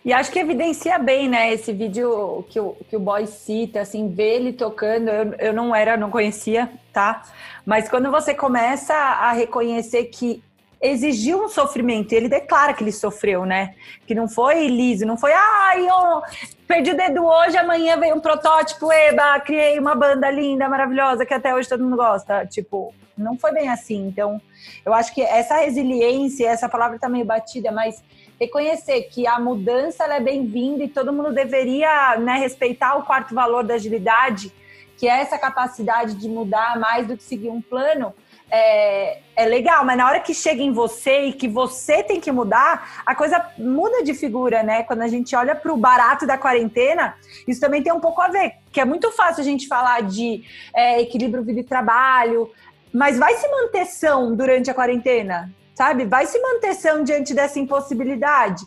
E 0.05 0.13
acho 0.13 0.31
que 0.31 0.37
evidencia 0.37 0.99
bem, 0.99 1.27
né, 1.27 1.51
esse 1.51 1.73
vídeo 1.73 2.45
que 2.47 2.59
o, 2.59 2.77
que 2.87 2.95
o 2.95 2.99
boy 2.99 3.25
cita, 3.25 3.81
assim, 3.81 4.07
ver 4.07 4.35
ele 4.35 4.53
tocando, 4.53 5.09
eu, 5.09 5.33
eu 5.39 5.53
não 5.53 5.75
era, 5.75 5.97
não 5.97 6.11
conhecia, 6.11 6.69
tá? 6.93 7.23
Mas 7.65 7.89
quando 7.89 8.11
você 8.11 8.31
começa 8.35 8.93
a 8.93 9.31
reconhecer 9.31 10.03
que 10.05 10.43
exigiu 10.79 11.43
um 11.43 11.49
sofrimento, 11.49 12.13
ele 12.13 12.29
declara 12.29 12.71
que 12.75 12.83
ele 12.83 12.91
sofreu, 12.91 13.47
né? 13.47 13.73
Que 14.05 14.13
não 14.13 14.29
foi 14.29 14.67
liso, 14.67 15.07
não 15.07 15.17
foi, 15.17 15.31
ai, 15.33 15.87
eu 15.87 16.21
perdi 16.67 16.91
o 16.91 16.97
dedo 16.97 17.25
hoje, 17.25 17.57
amanhã 17.57 17.97
veio 17.97 18.15
um 18.15 18.19
protótipo, 18.19 18.91
eba, 18.91 19.39
criei 19.39 19.79
uma 19.79 19.95
banda 19.95 20.29
linda, 20.29 20.69
maravilhosa, 20.69 21.25
que 21.25 21.33
até 21.33 21.55
hoje 21.55 21.67
todo 21.67 21.83
mundo 21.83 21.97
gosta. 21.97 22.45
Tipo, 22.45 22.93
não 23.17 23.39
foi 23.39 23.51
bem 23.51 23.69
assim. 23.69 24.07
Então, 24.07 24.39
eu 24.85 24.93
acho 24.93 25.11
que 25.15 25.21
essa 25.23 25.55
resiliência, 25.57 26.47
essa 26.47 26.69
palavra 26.69 26.99
tá 26.99 27.09
meio 27.09 27.25
batida, 27.25 27.71
mas 27.71 28.03
reconhecer 28.39 29.03
que 29.03 29.27
a 29.27 29.39
mudança 29.39 30.05
é 30.05 30.19
bem-vinda 30.19 30.83
e 30.83 30.87
todo 30.87 31.13
mundo 31.13 31.33
deveria 31.33 32.17
né, 32.17 32.37
respeitar 32.37 32.95
o 32.95 33.03
quarto 33.03 33.33
valor 33.33 33.63
da 33.63 33.75
agilidade, 33.75 34.51
que 34.97 35.07
é 35.07 35.21
essa 35.21 35.37
capacidade 35.37 36.15
de 36.15 36.27
mudar 36.27 36.79
mais 36.79 37.07
do 37.07 37.17
que 37.17 37.23
seguir 37.23 37.49
um 37.49 37.61
plano, 37.61 38.13
é, 38.49 39.19
é, 39.35 39.45
legal, 39.45 39.83
mas 39.83 39.97
na 39.97 40.07
hora 40.07 40.19
que 40.19 40.33
chega 40.33 40.61
em 40.61 40.71
você 40.71 41.25
e 41.25 41.33
que 41.33 41.47
você 41.47 42.03
tem 42.03 42.19
que 42.19 42.31
mudar, 42.31 43.03
a 43.05 43.15
coisa 43.15 43.43
muda 43.57 44.03
de 44.03 44.13
figura, 44.13 44.61
né? 44.61 44.83
Quando 44.83 45.01
a 45.01 45.07
gente 45.07 45.35
olha 45.35 45.55
para 45.55 45.73
o 45.73 45.77
barato 45.77 46.27
da 46.27 46.37
quarentena, 46.37 47.15
isso 47.47 47.59
também 47.59 47.81
tem 47.81 47.91
um 47.91 47.99
pouco 47.99 48.21
a 48.21 48.27
ver, 48.27 48.53
que 48.71 48.79
é 48.79 48.85
muito 48.85 49.11
fácil 49.11 49.41
a 49.41 49.45
gente 49.45 49.67
falar 49.67 50.03
de 50.03 50.43
é, 50.73 51.01
equilíbrio 51.01 51.43
vida 51.43 51.59
e 51.59 51.63
trabalho, 51.63 52.51
mas 52.93 53.17
vai 53.17 53.33
se 53.35 53.47
manter 53.49 53.85
são 53.85 54.35
durante 54.35 54.69
a 54.69 54.73
quarentena? 54.73 55.51
Sabe? 55.75 56.05
Vai 56.05 56.25
se 56.25 56.39
manter 56.41 56.73
são 56.73 57.03
diante 57.03 57.33
dessa 57.33 57.59
impossibilidade. 57.59 58.65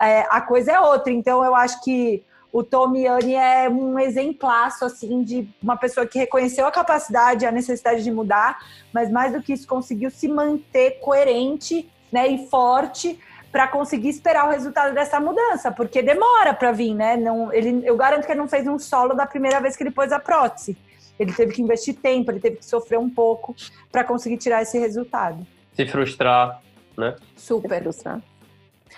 É, 0.00 0.26
a 0.30 0.40
coisa 0.40 0.72
é 0.72 0.80
outra. 0.80 1.12
Então, 1.12 1.44
eu 1.44 1.54
acho 1.54 1.82
que 1.82 2.22
o 2.52 2.62
Tomiani 2.62 3.34
é 3.34 3.68
um 3.68 3.98
exemplaço, 3.98 4.84
assim, 4.84 5.22
de 5.22 5.48
uma 5.62 5.76
pessoa 5.76 6.06
que 6.06 6.18
reconheceu 6.18 6.66
a 6.66 6.72
capacidade, 6.72 7.46
a 7.46 7.52
necessidade 7.52 8.04
de 8.04 8.10
mudar, 8.10 8.58
mas 8.92 9.10
mais 9.10 9.32
do 9.32 9.42
que 9.42 9.52
isso, 9.52 9.66
conseguiu 9.66 10.10
se 10.10 10.28
manter 10.28 10.98
coerente 11.00 11.88
né, 12.12 12.28
e 12.28 12.48
forte 12.48 13.18
para 13.52 13.66
conseguir 13.66 14.08
esperar 14.08 14.46
o 14.46 14.50
resultado 14.50 14.94
dessa 14.94 15.18
mudança, 15.18 15.72
porque 15.72 16.02
demora 16.02 16.54
para 16.54 16.70
vir, 16.70 16.94
né? 16.94 17.16
Não, 17.16 17.52
ele, 17.52 17.82
eu 17.84 17.96
garanto 17.96 18.24
que 18.24 18.30
ele 18.30 18.38
não 18.38 18.46
fez 18.46 18.66
um 18.66 18.78
solo 18.78 19.12
da 19.12 19.26
primeira 19.26 19.60
vez 19.60 19.76
que 19.76 19.82
ele 19.82 19.90
pôs 19.90 20.12
a 20.12 20.20
prótese. 20.20 20.76
Ele 21.18 21.32
teve 21.32 21.52
que 21.52 21.62
investir 21.62 21.96
tempo, 21.96 22.30
ele 22.30 22.38
teve 22.38 22.56
que 22.56 22.64
sofrer 22.64 22.98
um 22.98 23.10
pouco 23.10 23.54
para 23.90 24.04
conseguir 24.04 24.36
tirar 24.36 24.62
esse 24.62 24.78
resultado 24.78 25.44
se 25.84 25.90
frustrar, 25.90 26.60
né? 26.96 27.14
Super 27.36 27.82
frustrar. 27.82 28.20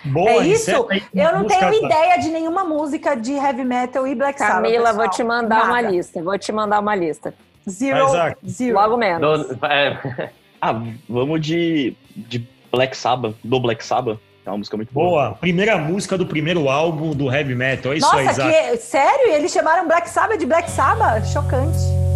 Boa, 0.05 0.29
é 0.29 0.47
isso? 0.47 0.71
Eu 0.71 1.33
não 1.33 1.45
tenho 1.45 1.73
ideia 1.85 2.17
de 2.17 2.29
nenhuma 2.29 2.63
música 2.63 3.15
de 3.15 3.33
heavy 3.33 3.63
metal 3.63 4.05
e 4.05 4.15
Black 4.15 4.37
Sabbath. 4.37 4.55
Camila, 4.55 4.91
vou 4.91 5.09
te 5.09 5.23
mandar 5.23 5.59
Nada. 5.59 5.69
uma 5.69 5.81
lista. 5.81 6.21
Vou 6.21 6.37
te 6.37 6.51
mandar 6.51 6.79
uma 6.79 6.95
lista. 6.95 7.33
Zero, 7.69 8.09
zero. 8.09 8.73
Logo 8.73 8.97
menos. 8.97 9.47
Do, 9.47 9.65
é... 9.65 10.29
ah, 10.61 10.81
vamos 11.07 11.39
de, 11.39 11.95
de 12.15 12.45
Black 12.71 12.97
Sabbath, 12.97 13.35
do 13.43 13.59
Black 13.59 13.85
Sabbath. 13.85 14.19
É 14.45 14.49
uma 14.49 14.57
música 14.57 14.75
muito 14.75 14.93
boa. 14.93 15.29
Boa. 15.29 15.35
Primeira 15.35 15.77
música 15.77 16.17
do 16.17 16.25
primeiro 16.25 16.67
álbum 16.67 17.11
do 17.11 17.33
Heavy 17.33 17.55
Metal. 17.55 17.93
É 17.93 17.97
isso 17.97 18.05
Nossa, 18.07 18.19
aí, 18.19 18.27
Isaac. 18.27 18.71
Que, 18.71 18.77
sério? 18.77 19.31
Eles 19.31 19.53
chamaram 19.53 19.87
Black 19.87 20.09
Sabbath 20.09 20.37
de 20.37 20.45
Black 20.45 20.69
Sabbath? 20.69 21.25
Chocante. 21.27 22.12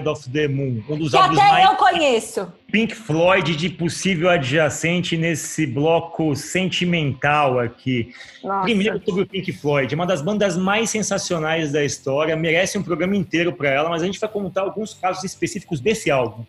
Side 0.00 0.08
of 0.08 0.30
the 0.30 0.48
Moon, 0.48 0.82
um 0.88 0.96
dos 0.96 1.10
que 1.10 1.16
álbuns 1.16 1.38
até 1.38 1.48
mais 1.48 1.70
eu 1.70 1.76
conheço. 1.76 2.52
Pink 2.72 2.94
Floyd 2.94 3.54
de 3.54 3.68
possível 3.68 4.30
adjacente 4.30 5.16
nesse 5.16 5.66
bloco 5.66 6.34
sentimental 6.34 7.58
aqui. 7.58 8.12
Nossa. 8.42 8.62
Primeiro 8.62 9.00
sobre 9.04 9.22
o 9.22 9.26
Pink 9.26 9.52
Floyd, 9.52 9.94
uma 9.94 10.06
das 10.06 10.22
bandas 10.22 10.56
mais 10.56 10.90
sensacionais 10.90 11.72
da 11.72 11.84
história, 11.84 12.34
merece 12.36 12.78
um 12.78 12.82
programa 12.82 13.16
inteiro 13.16 13.52
para 13.52 13.68
ela, 13.68 13.88
mas 13.88 14.02
a 14.02 14.06
gente 14.06 14.18
vai 14.18 14.28
contar 14.28 14.62
alguns 14.62 14.94
casos 14.94 15.22
específicos 15.24 15.80
desse 15.80 16.10
álbum. 16.10 16.44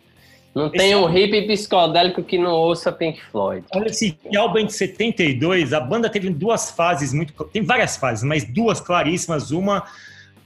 Não 0.54 0.66
esse 0.66 0.76
tem 0.76 0.94
um 0.94 1.00
álbum... 1.00 1.14
hippie 1.14 1.46
psicodélico 1.46 2.22
que 2.22 2.38
não 2.38 2.52
ouça 2.52 2.92
Pink 2.92 3.20
Floyd. 3.30 3.64
Olha, 3.74 3.88
esse 3.88 4.16
álbum 4.36 4.58
é 4.58 4.62
de 4.64 4.72
72, 4.72 5.72
a 5.72 5.80
banda 5.80 6.08
teve 6.08 6.30
duas 6.30 6.70
fases 6.70 7.12
muito. 7.12 7.32
Tem 7.44 7.62
várias 7.62 7.96
fases, 7.96 8.22
mas 8.22 8.44
duas 8.44 8.80
claríssimas. 8.80 9.50
Uma 9.50 9.84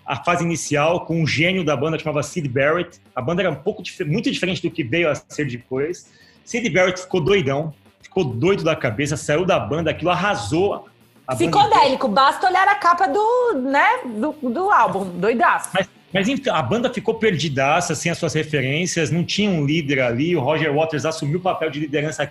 a 0.07 0.23
fase 0.23 0.45
inicial 0.45 1.05
com 1.05 1.21
um 1.21 1.27
gênio 1.27 1.65
da 1.65 1.77
banda 1.77 1.97
que 1.97 2.05
chamava 2.05 2.23
Sid 2.23 2.49
Barrett. 2.49 3.01
A 3.15 3.21
banda 3.21 3.43
era 3.43 3.51
um 3.51 3.57
pouco 3.57 3.83
muito 4.07 4.31
diferente 4.31 4.63
do 4.63 4.71
que 4.71 4.85
veio 4.85 5.11
a 5.11 5.15
ser 5.15 5.47
depois. 5.47 6.11
Sid 6.45 6.71
Barrett 6.71 7.01
ficou 7.01 7.21
doidão, 7.21 7.75
ficou 8.01 8.25
doido 8.25 8.63
da 8.63 8.77
cabeça, 8.77 9.17
saiu 9.17 9.45
da 9.45 9.59
banda, 9.59 9.91
aquilo 9.91 10.11
arrasou. 10.11 10.87
Psicodélico, 11.29 12.07
basta 12.07 12.47
olhar 12.47 12.69
a 12.69 12.77
capa 12.77 13.09
do, 13.09 13.55
né, 13.55 14.03
do, 14.05 14.33
do 14.49 14.71
álbum, 14.71 15.19
doidaço. 15.19 15.71
Mas, 15.75 15.89
mas 16.13 16.29
enfim, 16.29 16.49
a 16.51 16.63
banda 16.63 16.93
ficou 16.93 17.15
perdidaça, 17.15 17.97
sem 17.97 18.13
as 18.13 18.17
suas 18.17 18.33
referências, 18.33 19.11
não 19.11 19.25
tinha 19.25 19.51
um 19.51 19.67
líder 19.67 20.01
ali, 20.03 20.37
o 20.37 20.41
Roger 20.41 20.73
Waters 20.73 21.05
assumiu 21.05 21.41
o 21.41 21.43
papel 21.43 21.69
de 21.69 21.81
liderança 21.81 22.31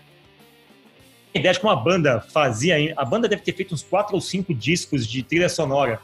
a 1.35 1.37
ideia 1.37 1.53
de 1.53 1.59
como 1.59 1.73
a 1.73 1.75
banda 1.75 2.21
fazia, 2.21 2.93
a 2.95 3.03
banda 3.03 3.27
deve 3.27 3.41
ter 3.41 3.51
feito 3.51 3.73
uns 3.73 3.83
quatro 3.83 4.15
ou 4.15 4.21
cinco 4.21 4.53
discos 4.53 5.05
de 5.05 5.21
trilha 5.21 5.49
sonora. 5.49 5.99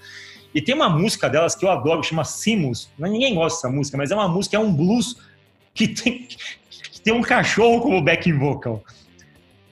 E 0.54 0.62
tem 0.62 0.76
uma 0.76 0.90
música 0.90 1.30
delas 1.30 1.56
que 1.56 1.66
eu 1.66 1.70
adoro, 1.70 2.04
chama 2.04 2.24
Simus. 2.26 2.90
É, 3.00 3.08
ninguém 3.08 3.34
gosta 3.36 3.58
dessa 3.58 3.76
música, 3.76 3.98
mas 3.98 4.12
é 4.12 4.16
uma 4.16 4.28
música, 4.28 4.58
é 4.58 4.60
um 4.60 4.74
blues 4.74 5.16
que 5.74 5.88
tem, 5.88 6.28
que 6.70 7.02
tem 7.02 7.14
um 7.14 7.22
cachorro 7.22 7.82
como 7.82 8.02
backing 8.02 8.38
vocal. 8.38 8.84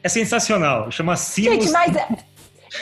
É 0.02 0.08
sensacional, 0.08 0.90
chama 0.92 1.16
Simus. 1.18 1.66
Gente, 1.66 1.72
mas 1.72 1.96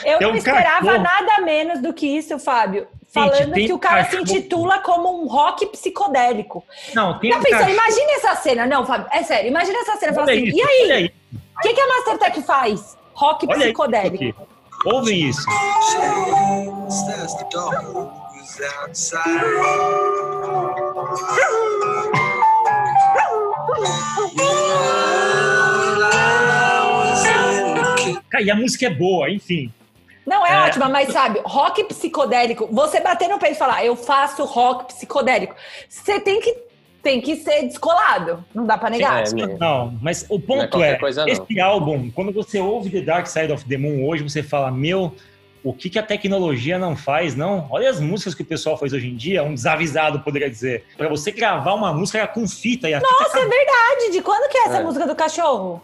eu 0.04 0.20
não 0.20 0.32
um 0.32 0.36
esperava 0.36 0.86
cachorro. 0.86 1.02
nada 1.02 1.40
menos 1.42 1.82
do 1.82 1.92
que 1.92 2.06
isso, 2.06 2.38
Fábio. 2.38 2.86
Falando 3.10 3.54
Gente, 3.54 3.66
que 3.66 3.72
o 3.72 3.78
cara 3.78 4.04
cachorro. 4.04 4.26
se 4.26 4.36
intitula 4.36 4.80
como 4.80 5.22
um 5.22 5.26
rock 5.26 5.66
psicodélico. 5.66 6.62
Não, 6.94 7.18
tem 7.18 7.32
Já 7.32 7.38
um 7.38 7.42
pensou, 7.42 7.58
cachorro. 7.58 7.74
imagina 7.74 8.12
essa 8.12 8.36
cena. 8.36 8.66
Não, 8.66 8.84
Fábio, 8.86 9.06
é 9.10 9.22
sério, 9.22 9.48
imagina 9.48 9.78
essa 9.78 9.96
cena. 9.96 10.12
Fala 10.12 10.30
assim, 10.30 10.44
isso, 10.44 10.58
e 10.58 10.92
aí? 10.92 11.14
O 11.32 11.60
que, 11.60 11.72
que 11.72 11.80
a 11.80 11.86
Mastertech 11.88 12.42
faz? 12.42 12.98
Rock 13.14 13.46
olha 13.48 13.58
psicodélico. 13.58 14.46
Ouvem 14.84 15.28
isso. 15.28 15.44
Cara, 28.30 28.44
e 28.44 28.50
a 28.50 28.54
música 28.54 28.86
é 28.86 28.90
boa, 28.90 29.28
enfim. 29.30 29.72
Não, 30.24 30.46
é, 30.46 30.52
é, 30.52 30.60
ótima, 30.60 30.88
mas 30.88 31.10
sabe, 31.10 31.40
rock 31.44 31.84
psicodélico, 31.84 32.68
você 32.70 33.00
bater 33.00 33.28
no 33.28 33.38
peito 33.38 33.54
e 33.54 33.58
falar, 33.58 33.84
eu 33.84 33.96
faço 33.96 34.44
rock 34.44 34.92
psicodélico, 34.94 35.54
você 35.88 36.20
tem 36.20 36.38
que 36.40 36.67
tem 37.08 37.22
que 37.22 37.36
ser 37.36 37.62
descolado. 37.62 38.44
Não 38.54 38.66
dá 38.66 38.76
para 38.76 38.90
negar. 38.90 39.22
É, 39.22 39.56
não, 39.58 39.98
mas 40.02 40.26
o 40.28 40.38
ponto 40.38 40.82
é, 40.82 40.98
é 41.00 41.30
esse 41.30 41.58
álbum, 41.58 42.10
quando 42.10 42.30
você 42.30 42.60
ouve 42.60 42.90
The 42.90 43.00
Dark 43.00 43.26
Side 43.26 43.50
of 43.50 43.64
the 43.64 43.78
Moon 43.78 44.06
hoje, 44.06 44.22
você 44.22 44.42
fala, 44.42 44.70
meu, 44.70 45.14
o 45.64 45.72
que, 45.72 45.88
que 45.88 45.98
a 45.98 46.02
tecnologia 46.02 46.78
não 46.78 46.94
faz, 46.94 47.34
não? 47.34 47.66
Olha 47.70 47.88
as 47.88 47.98
músicas 47.98 48.34
que 48.34 48.42
o 48.42 48.44
pessoal 48.44 48.76
faz 48.76 48.92
hoje 48.92 49.08
em 49.08 49.16
dia, 49.16 49.42
um 49.42 49.54
desavisado 49.54 50.20
poderia 50.20 50.50
dizer. 50.50 50.84
Para 50.98 51.08
você 51.08 51.32
gravar 51.32 51.72
uma 51.72 51.94
música 51.94 52.26
com 52.26 52.46
fita 52.46 52.90
e 52.90 52.92
a 52.92 53.00
Nossa, 53.00 53.24
fita... 53.24 53.38
é 53.38 53.48
verdade! 53.48 54.12
De 54.12 54.20
quando 54.20 54.50
que 54.50 54.58
é 54.58 54.64
essa 54.66 54.76
é. 54.76 54.82
música 54.82 55.06
do 55.06 55.16
cachorro? 55.16 55.82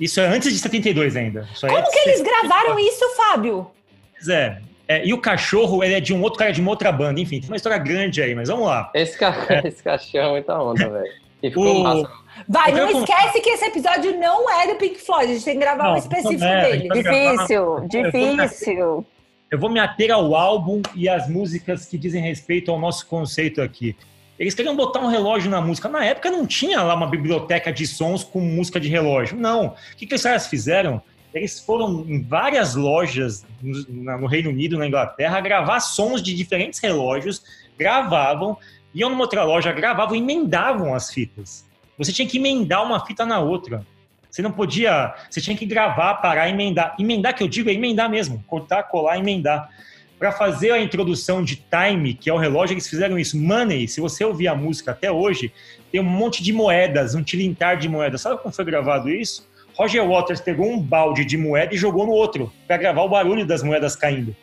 Isso 0.00 0.20
é 0.20 0.26
antes 0.26 0.50
de 0.50 0.58
72 0.58 1.16
ainda. 1.16 1.46
Como 1.60 1.70
é 1.70 1.82
que 1.82 2.08
eles 2.08 2.22
gravaram 2.22 2.78
isso, 2.78 3.04
Fábio? 3.14 3.70
Pois 4.14 4.28
é. 4.28 4.62
É, 4.88 5.04
e 5.04 5.12
o 5.12 5.18
cachorro, 5.18 5.82
ele 5.82 5.94
é 5.94 6.00
de 6.00 6.14
um 6.14 6.22
outro 6.22 6.38
cara 6.38 6.52
de 6.52 6.60
uma 6.60 6.70
outra 6.70 6.92
banda. 6.92 7.20
Enfim, 7.20 7.40
tem 7.40 7.50
uma 7.50 7.56
história 7.56 7.78
grande 7.78 8.22
aí, 8.22 8.34
mas 8.34 8.48
vamos 8.48 8.66
lá. 8.66 8.90
Esse, 8.94 9.18
ca... 9.18 9.34
é. 9.48 9.66
esse 9.68 9.82
cachorro 9.82 10.26
é 10.26 10.30
muita 10.30 10.58
onda, 10.60 10.88
velho. 10.88 11.12
E 11.42 11.48
ficou 11.48 11.80
o... 11.80 11.82
massa. 11.82 12.10
Vai, 12.48 12.72
não 12.72 12.90
esquece 12.90 13.40
que 13.40 13.50
esse 13.50 13.64
episódio 13.64 14.18
não 14.18 14.50
é 14.50 14.72
do 14.72 14.76
Pink 14.76 15.00
Floyd. 15.00 15.24
A 15.24 15.34
gente 15.34 15.44
tem 15.44 15.54
que 15.54 15.60
gravar 15.60 15.84
não, 15.84 15.94
um 15.94 15.96
específico 15.96 16.44
é, 16.44 16.70
dele. 16.70 16.88
Difícil, 16.90 17.88
difícil. 17.88 19.06
Eu 19.50 19.58
vou 19.58 19.70
me 19.70 19.80
ater 19.80 20.10
ao 20.10 20.34
álbum 20.34 20.82
e 20.94 21.08
às 21.08 21.28
músicas 21.28 21.86
que 21.86 21.96
dizem 21.96 22.22
respeito 22.22 22.70
ao 22.70 22.78
nosso 22.78 23.06
conceito 23.06 23.62
aqui. 23.62 23.96
Eles 24.38 24.54
queriam 24.54 24.76
botar 24.76 25.00
um 25.00 25.06
relógio 25.06 25.50
na 25.50 25.60
música. 25.60 25.88
Na 25.88 26.04
época 26.04 26.30
não 26.30 26.46
tinha 26.46 26.82
lá 26.82 26.94
uma 26.94 27.06
biblioteca 27.06 27.72
de 27.72 27.86
sons 27.86 28.22
com 28.22 28.40
música 28.40 28.78
de 28.78 28.88
relógio. 28.88 29.36
Não. 29.36 29.68
O 29.68 29.96
que, 29.96 30.06
que 30.06 30.14
os 30.14 30.22
caras 30.22 30.46
fizeram? 30.46 31.00
Eles 31.36 31.60
foram 31.60 32.04
em 32.08 32.22
várias 32.22 32.74
lojas 32.74 33.44
no, 33.62 34.18
no 34.18 34.26
Reino 34.26 34.50
Unido, 34.50 34.78
na 34.78 34.86
Inglaterra, 34.86 35.40
gravar 35.40 35.80
sons 35.80 36.22
de 36.22 36.34
diferentes 36.34 36.80
relógios, 36.80 37.42
gravavam, 37.78 38.56
iam 38.94 39.10
numa 39.10 39.22
outra 39.22 39.44
loja, 39.44 39.72
gravavam 39.72 40.16
e 40.16 40.18
emendavam 40.18 40.94
as 40.94 41.12
fitas. 41.12 41.66
Você 41.98 42.12
tinha 42.12 42.26
que 42.26 42.38
emendar 42.38 42.84
uma 42.84 43.04
fita 43.04 43.24
na 43.24 43.38
outra. 43.38 43.86
Você 44.30 44.42
não 44.42 44.52
podia. 44.52 45.14
Você 45.30 45.40
tinha 45.40 45.56
que 45.56 45.64
gravar, 45.64 46.16
parar, 46.16 46.48
emendar. 46.48 46.94
Emendar, 46.98 47.34
que 47.34 47.42
eu 47.42 47.48
digo, 47.48 47.70
é 47.70 47.72
emendar 47.72 48.10
mesmo. 48.10 48.44
Cortar, 48.46 48.82
colar, 48.84 49.18
emendar. 49.18 49.70
Para 50.18 50.32
fazer 50.32 50.70
a 50.72 50.80
introdução 50.80 51.42
de 51.42 51.56
time, 51.56 52.14
que 52.14 52.28
é 52.28 52.32
o 52.32 52.38
relógio, 52.38 52.74
eles 52.74 52.88
fizeram 52.88 53.18
isso. 53.18 53.38
Money, 53.38 53.86
se 53.88 54.00
você 54.00 54.24
ouvir 54.24 54.48
a 54.48 54.54
música 54.54 54.90
até 54.90 55.10
hoje, 55.10 55.52
tem 55.90 56.00
um 56.00 56.04
monte 56.04 56.42
de 56.42 56.52
moedas, 56.52 57.14
um 57.14 57.22
tilintar 57.22 57.78
de 57.78 57.88
moedas. 57.88 58.22
Sabe 58.22 58.40
como 58.40 58.54
foi 58.54 58.64
gravado 58.64 59.10
isso? 59.10 59.46
Roger 59.76 60.06
Waters 60.06 60.40
pegou 60.40 60.70
um 60.70 60.80
balde 60.80 61.24
de 61.24 61.36
moeda 61.36 61.74
e 61.74 61.78
jogou 61.78 62.06
no 62.06 62.12
outro, 62.12 62.50
para 62.66 62.78
gravar 62.78 63.02
o 63.02 63.08
barulho 63.08 63.46
das 63.46 63.62
moedas 63.62 63.94
caindo. 63.94 64.34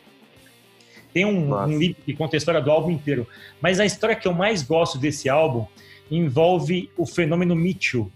Tem 1.12 1.24
um, 1.24 1.54
um 1.54 1.78
livro 1.78 2.02
que 2.04 2.14
conta 2.14 2.36
a 2.36 2.38
história 2.38 2.60
do 2.60 2.70
álbum 2.70 2.90
inteiro. 2.90 3.26
Mas 3.60 3.78
a 3.78 3.84
história 3.84 4.16
que 4.16 4.26
eu 4.26 4.32
mais 4.32 4.62
gosto 4.62 4.98
desse 4.98 5.28
álbum 5.28 5.66
envolve 6.10 6.90
o 6.96 7.06
fenômeno 7.06 7.54
Mitchell. 7.54 8.10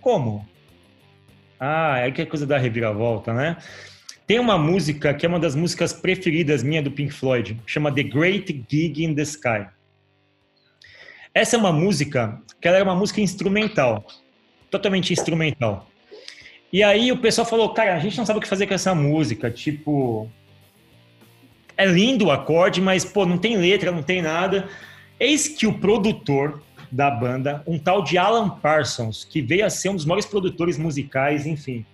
Como? 0.00 0.46
Ah, 1.58 1.98
é 1.98 2.10
que 2.10 2.22
é 2.22 2.26
coisa 2.26 2.46
da 2.46 2.58
reviravolta, 2.58 3.32
né? 3.32 3.56
Tem 4.26 4.38
uma 4.40 4.58
música 4.58 5.14
que 5.14 5.24
é 5.24 5.28
uma 5.28 5.38
das 5.38 5.54
músicas 5.54 5.92
preferidas 5.92 6.62
minha 6.62 6.82
do 6.82 6.90
Pink 6.90 7.12
Floyd, 7.12 7.60
chama 7.64 7.94
The 7.94 8.02
Great 8.02 8.64
Gig 8.68 9.04
in 9.04 9.14
the 9.14 9.22
Sky. 9.22 9.66
Essa 11.32 11.56
é 11.56 11.58
uma 11.58 11.72
música 11.72 12.40
que 12.60 12.66
ela 12.66 12.78
é 12.78 12.82
uma 12.82 12.96
música 12.96 13.20
instrumental, 13.20 14.04
totalmente 14.70 15.12
instrumental. 15.12 15.88
E 16.72 16.82
aí 16.82 17.12
o 17.12 17.18
pessoal 17.18 17.46
falou, 17.46 17.70
cara, 17.70 17.94
a 17.94 17.98
gente 17.98 18.18
não 18.18 18.26
sabe 18.26 18.38
o 18.38 18.42
que 18.42 18.48
fazer 18.48 18.66
com 18.66 18.74
essa 18.74 18.94
música, 18.94 19.50
tipo, 19.50 20.28
é 21.76 21.86
lindo 21.86 22.26
o 22.26 22.30
acorde, 22.30 22.80
mas 22.80 23.04
pô, 23.04 23.24
não 23.24 23.38
tem 23.38 23.56
letra, 23.56 23.92
não 23.92 24.02
tem 24.02 24.22
nada. 24.22 24.68
Eis 25.18 25.48
que 25.48 25.66
o 25.66 25.78
produtor 25.78 26.62
da 26.90 27.10
banda, 27.10 27.62
um 27.66 27.78
tal 27.78 28.02
de 28.02 28.16
Alan 28.16 28.48
Parsons, 28.48 29.24
que 29.24 29.42
veio 29.42 29.64
a 29.64 29.70
ser 29.70 29.90
um 29.90 29.96
dos 29.96 30.04
maiores 30.04 30.26
produtores 30.26 30.78
musicais, 30.78 31.46
enfim. 31.46 31.84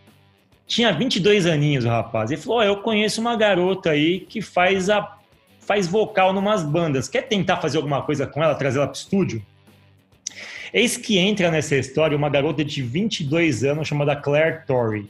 Tinha 0.66 0.92
22 0.92 1.46
aninhos 1.46 1.84
o 1.84 1.88
rapaz. 1.88 2.30
Ele 2.30 2.40
falou: 2.40 2.58
oh, 2.58 2.62
Eu 2.62 2.76
conheço 2.78 3.20
uma 3.20 3.36
garota 3.36 3.90
aí 3.90 4.20
que 4.20 4.40
faz 4.40 4.88
a 4.88 5.18
faz 5.60 5.86
vocal 5.86 6.32
numas 6.32 6.62
bandas. 6.64 7.08
Quer 7.08 7.22
tentar 7.22 7.58
fazer 7.58 7.76
alguma 7.76 8.02
coisa 8.02 8.26
com 8.26 8.42
ela, 8.42 8.54
trazer 8.54 8.78
ela 8.78 8.86
para 8.86 8.94
o 8.94 8.98
estúdio? 8.98 9.44
Eis 10.72 10.96
que 10.96 11.18
entra 11.18 11.50
nessa 11.50 11.76
história 11.76 12.16
uma 12.16 12.30
garota 12.30 12.64
de 12.64 12.82
22 12.82 13.62
anos 13.62 13.86
chamada 13.86 14.16
Claire 14.16 14.64
Torrey. 14.66 15.06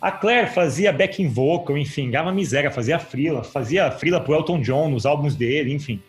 A 0.00 0.10
Claire 0.10 0.48
fazia 0.50 0.92
backing 0.92 1.28
vocal, 1.28 1.76
enfim, 1.78 2.10
gava 2.10 2.32
miséria, 2.32 2.70
fazia 2.70 2.98
frila, 2.98 3.44
fazia 3.44 3.90
frila 3.90 4.20
pro 4.20 4.34
Elton 4.34 4.60
John 4.60 4.88
nos 4.88 5.06
álbuns 5.06 5.36
dele, 5.36 5.72
enfim. 5.72 6.00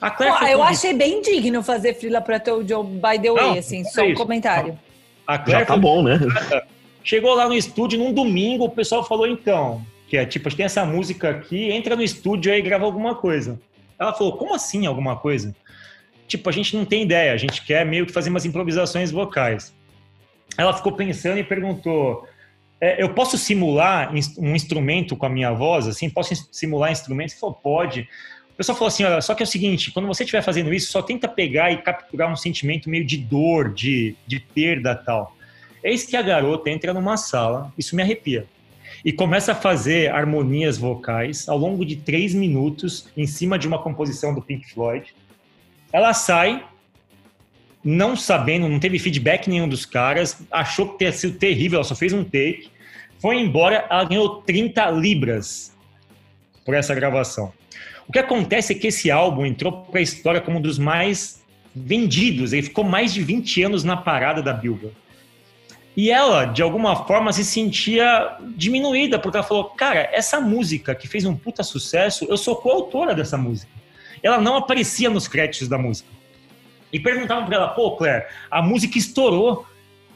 A 0.00 0.10
Claire 0.10 0.38
Pô, 0.38 0.46
eu 0.46 0.62
achei 0.62 0.94
bem 0.94 1.20
digno 1.20 1.62
fazer 1.62 1.94
frila 1.94 2.20
pro 2.20 2.34
Elton 2.34 2.62
John, 2.62 2.84
by 2.84 3.18
the 3.20 3.30
way, 3.30 3.42
Não, 3.42 3.58
assim, 3.58 3.84
só 3.84 4.02
um 4.04 4.14
comentário. 4.14 4.78
A 5.26 5.36
Claire 5.38 5.60
Já 5.60 5.66
tá 5.66 5.76
bom, 5.76 6.02
né? 6.02 6.18
Chegou 7.02 7.34
lá 7.34 7.46
no 7.46 7.54
estúdio 7.54 7.98
num 7.98 8.12
domingo, 8.12 8.64
o 8.64 8.70
pessoal 8.70 9.04
falou, 9.04 9.26
então, 9.26 9.84
que 10.08 10.16
é 10.16 10.24
tipo, 10.24 10.48
a 10.48 10.50
gente 10.50 10.56
tem 10.56 10.66
essa 10.66 10.86
música 10.86 11.28
aqui, 11.28 11.70
entra 11.70 11.96
no 11.96 12.02
estúdio 12.02 12.52
aí 12.52 12.60
e 12.60 12.62
grava 12.62 12.84
alguma 12.84 13.14
coisa. 13.14 13.60
Ela 13.98 14.14
falou, 14.14 14.36
como 14.36 14.54
assim 14.54 14.86
alguma 14.86 15.16
coisa? 15.16 15.54
Tipo, 16.26 16.48
a 16.48 16.52
gente 16.52 16.76
não 16.76 16.84
tem 16.84 17.02
ideia, 17.02 17.32
a 17.32 17.36
gente 17.36 17.64
quer 17.64 17.84
meio 17.84 18.06
que 18.06 18.12
fazer 18.12 18.30
umas 18.30 18.44
improvisações 18.44 19.10
vocais. 19.10 19.74
Ela 20.56 20.72
ficou 20.72 20.92
pensando 20.92 21.38
e 21.38 21.44
perguntou, 21.44 22.26
é, 22.80 23.02
eu 23.02 23.14
posso 23.14 23.36
simular 23.38 24.12
um 24.38 24.54
instrumento 24.54 25.16
com 25.16 25.26
a 25.26 25.28
minha 25.28 25.52
voz, 25.52 25.86
assim, 25.86 26.08
posso 26.08 26.34
simular 26.52 26.92
instrumentos? 26.92 27.34
Falou, 27.34 27.54
pode. 27.54 28.08
O 28.52 28.56
pessoal 28.56 28.76
falou 28.76 28.88
assim, 28.88 29.04
olha, 29.04 29.20
só 29.20 29.34
que 29.34 29.42
é 29.42 29.46
o 29.46 29.48
seguinte, 29.48 29.90
quando 29.90 30.06
você 30.06 30.22
estiver 30.22 30.42
fazendo 30.42 30.72
isso, 30.72 30.92
só 30.92 31.02
tenta 31.02 31.26
pegar 31.26 31.72
e 31.72 31.78
capturar 31.78 32.32
um 32.32 32.36
sentimento 32.36 32.88
meio 32.88 33.04
de 33.04 33.16
dor, 33.16 33.72
de, 33.72 34.14
de 34.26 34.38
perda 34.38 34.94
tal. 34.94 35.36
Eis 35.82 36.04
que 36.04 36.16
a 36.16 36.22
garota 36.22 36.70
entra 36.70 36.94
numa 36.94 37.16
sala, 37.16 37.72
isso 37.76 37.96
me 37.96 38.02
arrepia, 38.02 38.46
e 39.04 39.12
começa 39.12 39.52
a 39.52 39.54
fazer 39.54 40.10
harmonias 40.12 40.78
vocais 40.78 41.48
ao 41.48 41.58
longo 41.58 41.84
de 41.84 41.96
três 41.96 42.32
minutos 42.32 43.08
em 43.16 43.26
cima 43.26 43.58
de 43.58 43.66
uma 43.66 43.82
composição 43.82 44.34
do 44.34 44.40
Pink 44.40 44.72
Floyd. 44.72 45.14
Ela 45.94 46.12
sai, 46.12 46.60
não 47.84 48.16
sabendo, 48.16 48.68
não 48.68 48.80
teve 48.80 48.98
feedback 48.98 49.48
nenhum 49.48 49.68
dos 49.68 49.86
caras, 49.86 50.42
achou 50.50 50.88
que 50.88 50.98
tinha 50.98 51.12
sido 51.12 51.38
terrível, 51.38 51.76
ela 51.76 51.84
só 51.84 51.94
fez 51.94 52.12
um 52.12 52.24
take, 52.24 52.68
foi 53.20 53.36
embora, 53.36 53.86
ela 53.88 54.02
ganhou 54.02 54.42
30 54.42 54.90
libras 54.90 55.72
por 56.64 56.74
essa 56.74 56.96
gravação. 56.96 57.52
O 58.08 58.12
que 58.12 58.18
acontece 58.18 58.72
é 58.72 58.76
que 58.76 58.88
esse 58.88 59.08
álbum 59.08 59.46
entrou 59.46 59.70
para 59.70 60.00
a 60.00 60.02
história 60.02 60.40
como 60.40 60.58
um 60.58 60.60
dos 60.60 60.80
mais 60.80 61.40
vendidos, 61.72 62.52
ele 62.52 62.64
ficou 62.64 62.82
mais 62.82 63.14
de 63.14 63.22
20 63.22 63.62
anos 63.62 63.84
na 63.84 63.96
parada 63.96 64.42
da 64.42 64.52
Billboard. 64.52 64.96
E 65.96 66.10
ela, 66.10 66.44
de 66.44 66.60
alguma 66.60 67.06
forma, 67.06 67.32
se 67.32 67.44
sentia 67.44 68.36
diminuída, 68.56 69.16
porque 69.16 69.36
ela 69.36 69.46
falou: 69.46 69.66
Cara, 69.66 70.10
essa 70.12 70.40
música 70.40 70.92
que 70.92 71.06
fez 71.06 71.24
um 71.24 71.36
puta 71.36 71.62
sucesso, 71.62 72.26
eu 72.28 72.36
sou 72.36 72.56
coautora 72.56 73.14
dessa 73.14 73.38
música. 73.38 73.70
Ela 74.24 74.40
não 74.40 74.56
aparecia 74.56 75.10
nos 75.10 75.28
créditos 75.28 75.68
da 75.68 75.76
música. 75.76 76.08
E 76.90 76.98
perguntavam 76.98 77.44
para 77.44 77.56
ela: 77.56 77.68
Pô, 77.68 77.94
Claire, 77.96 78.24
a 78.50 78.62
música 78.62 78.98
estourou. 78.98 79.66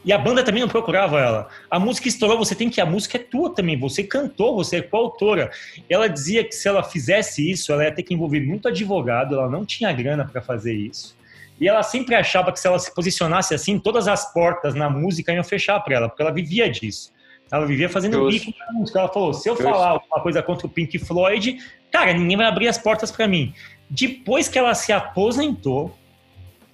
E 0.04 0.12
a 0.12 0.16
banda 0.16 0.44
também 0.44 0.62
não 0.62 0.68
procurava 0.68 1.20
ela. 1.20 1.48
A 1.68 1.78
música 1.78 2.08
estourou, 2.08 2.38
você 2.38 2.54
tem 2.54 2.70
que. 2.70 2.80
A 2.80 2.86
música 2.86 3.18
é 3.18 3.20
tua 3.20 3.52
também. 3.54 3.78
Você 3.78 4.04
cantou, 4.04 4.54
você 4.54 4.76
é 4.76 4.82
coautora. 4.82 5.50
Ela 5.90 6.08
dizia 6.08 6.42
que 6.44 6.52
se 6.52 6.66
ela 6.66 6.82
fizesse 6.82 7.50
isso, 7.50 7.72
ela 7.72 7.84
ia 7.84 7.92
ter 7.92 8.04
que 8.04 8.14
envolver 8.14 8.40
muito 8.40 8.68
advogado, 8.68 9.34
ela 9.34 9.50
não 9.50 9.66
tinha 9.66 9.92
grana 9.92 10.24
para 10.24 10.40
fazer 10.40 10.72
isso. 10.72 11.18
E 11.60 11.68
ela 11.68 11.82
sempre 11.82 12.14
achava 12.14 12.52
que 12.52 12.60
se 12.60 12.68
ela 12.68 12.78
se 12.78 12.94
posicionasse 12.94 13.52
assim, 13.52 13.78
todas 13.78 14.06
as 14.06 14.32
portas 14.32 14.74
na 14.74 14.88
música 14.88 15.32
iam 15.32 15.44
fechar 15.44 15.80
para 15.80 15.96
ela, 15.96 16.08
porque 16.08 16.22
ela 16.22 16.32
vivia 16.32 16.70
disso. 16.70 17.12
Ela 17.50 17.66
vivia 17.66 17.88
fazendo 17.88 18.28
bico 18.28 18.52
na 18.58 18.72
música. 18.78 19.00
Ela 19.00 19.08
falou: 19.08 19.34
se 19.34 19.48
eu 19.48 19.56
falar 19.56 19.88
alguma 19.88 20.20
coisa 20.20 20.42
contra 20.42 20.66
o 20.66 20.70
Pink 20.70 20.98
Floyd, 20.98 21.58
cara, 21.90 22.12
ninguém 22.12 22.36
vai 22.36 22.46
abrir 22.46 22.68
as 22.68 22.78
portas 22.78 23.10
para 23.10 23.26
mim. 23.26 23.52
Depois 23.90 24.48
que 24.48 24.58
ela 24.58 24.74
se 24.74 24.92
aposentou, 24.92 25.96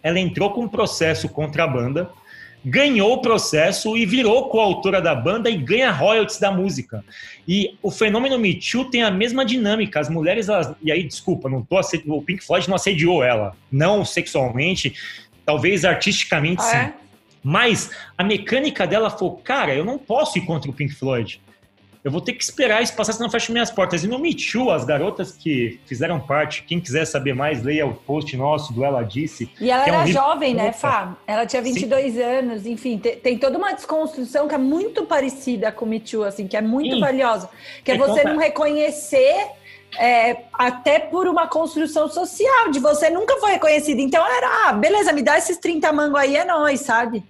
ela 0.02 0.18
entrou 0.18 0.50
com 0.50 0.62
um 0.62 0.68
processo 0.68 1.28
contra 1.28 1.64
a 1.64 1.66
banda 1.66 2.10
ganhou 2.64 3.12
o 3.12 3.20
processo 3.20 3.96
e 3.96 4.06
virou 4.06 4.48
coautora 4.48 5.00
da 5.02 5.14
banda 5.14 5.50
e 5.50 5.56
ganha 5.56 5.90
royalties 5.90 6.38
da 6.38 6.50
música. 6.50 7.04
E 7.46 7.76
o 7.82 7.90
fenômeno 7.90 8.38
Me 8.38 8.54
Too 8.54 8.86
tem 8.86 9.02
a 9.02 9.10
mesma 9.10 9.44
dinâmica. 9.44 10.00
As 10.00 10.08
mulheres, 10.08 10.48
elas, 10.48 10.72
e 10.82 10.90
aí, 10.90 11.02
desculpa, 11.02 11.48
não 11.48 11.62
tô 11.62 11.78
o 12.06 12.22
Pink 12.22 12.42
Floyd 12.42 12.66
não 12.68 12.76
assediou 12.76 13.22
ela, 13.22 13.54
não 13.70 14.04
sexualmente, 14.04 14.94
talvez 15.44 15.84
artisticamente 15.84 16.62
ah, 16.62 16.64
sim. 16.64 16.76
É? 16.76 16.94
Mas 17.42 17.90
a 18.16 18.24
mecânica 18.24 18.86
dela 18.86 19.10
foi, 19.10 19.30
cara, 19.42 19.74
eu 19.74 19.84
não 19.84 19.98
posso 19.98 20.38
ir 20.38 20.46
contra 20.46 20.70
o 20.70 20.74
Pink 20.74 20.94
Floyd 20.94 21.42
eu 22.04 22.10
vou 22.10 22.20
ter 22.20 22.34
que 22.34 22.44
esperar 22.44 22.82
isso 22.82 22.94
passar, 22.94 23.14
senão 23.14 23.30
fecho 23.30 23.50
minhas 23.50 23.70
portas. 23.70 24.04
E 24.04 24.06
no 24.06 24.18
Me 24.18 24.34
Too, 24.34 24.70
as 24.70 24.84
garotas 24.84 25.32
que 25.32 25.80
fizeram 25.86 26.20
parte, 26.20 26.62
quem 26.64 26.78
quiser 26.78 27.06
saber 27.06 27.34
mais, 27.34 27.62
leia 27.62 27.86
o 27.86 27.94
post 27.94 28.36
nosso 28.36 28.74
do 28.74 28.84
Ela 28.84 29.02
Disse. 29.02 29.50
E 29.58 29.70
ela 29.70 29.86
é 29.86 29.88
era 29.88 29.98
um 30.00 30.06
jovem, 30.06 30.54
né, 30.54 30.70
Fá? 30.70 31.16
Ela 31.26 31.46
tinha 31.46 31.62
22 31.62 32.12
Sim. 32.12 32.22
anos, 32.22 32.66
enfim, 32.66 32.98
tem, 32.98 33.16
tem, 33.16 33.38
toda 33.38 33.56
uma 33.56 33.72
desconstrução 33.72 34.46
que 34.46 34.54
é 34.54 34.58
muito 34.58 35.06
parecida 35.06 35.72
com 35.72 35.86
o 35.86 35.88
Me 35.88 35.98
Too, 35.98 36.24
assim, 36.24 36.46
que 36.46 36.58
é 36.58 36.60
muito 36.60 36.94
Sim. 36.94 37.00
valiosa. 37.00 37.48
Que 37.82 37.92
é, 37.92 37.94
é 37.94 37.98
você 37.98 38.22
não 38.22 38.36
reconhecer 38.36 39.46
é, 39.98 40.42
até 40.52 40.98
por 40.98 41.26
uma 41.26 41.46
construção 41.46 42.06
social, 42.10 42.70
de 42.70 42.80
você 42.80 43.08
nunca 43.08 43.38
foi 43.38 43.52
reconhecido. 43.52 44.00
Então 44.00 44.22
era, 44.26 44.68
ah, 44.68 44.72
beleza, 44.74 45.10
me 45.10 45.22
dá 45.22 45.38
esses 45.38 45.56
30 45.56 45.90
mangos 45.90 46.20
aí, 46.20 46.36
é 46.36 46.44
nóis, 46.44 46.80
sabe? 46.80 47.24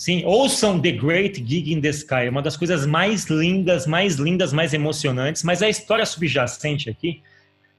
Sim, 0.00 0.22
ouçam 0.24 0.80
The 0.80 0.92
Great 0.92 1.44
Gig 1.46 1.74
in 1.74 1.78
the 1.78 1.90
Sky, 1.90 2.30
uma 2.30 2.40
das 2.40 2.56
coisas 2.56 2.86
mais 2.86 3.26
lindas, 3.26 3.86
mais 3.86 4.14
lindas, 4.14 4.50
mais 4.50 4.72
emocionantes, 4.72 5.42
mas 5.42 5.62
a 5.62 5.68
história 5.68 6.06
subjacente 6.06 6.88
aqui 6.88 7.20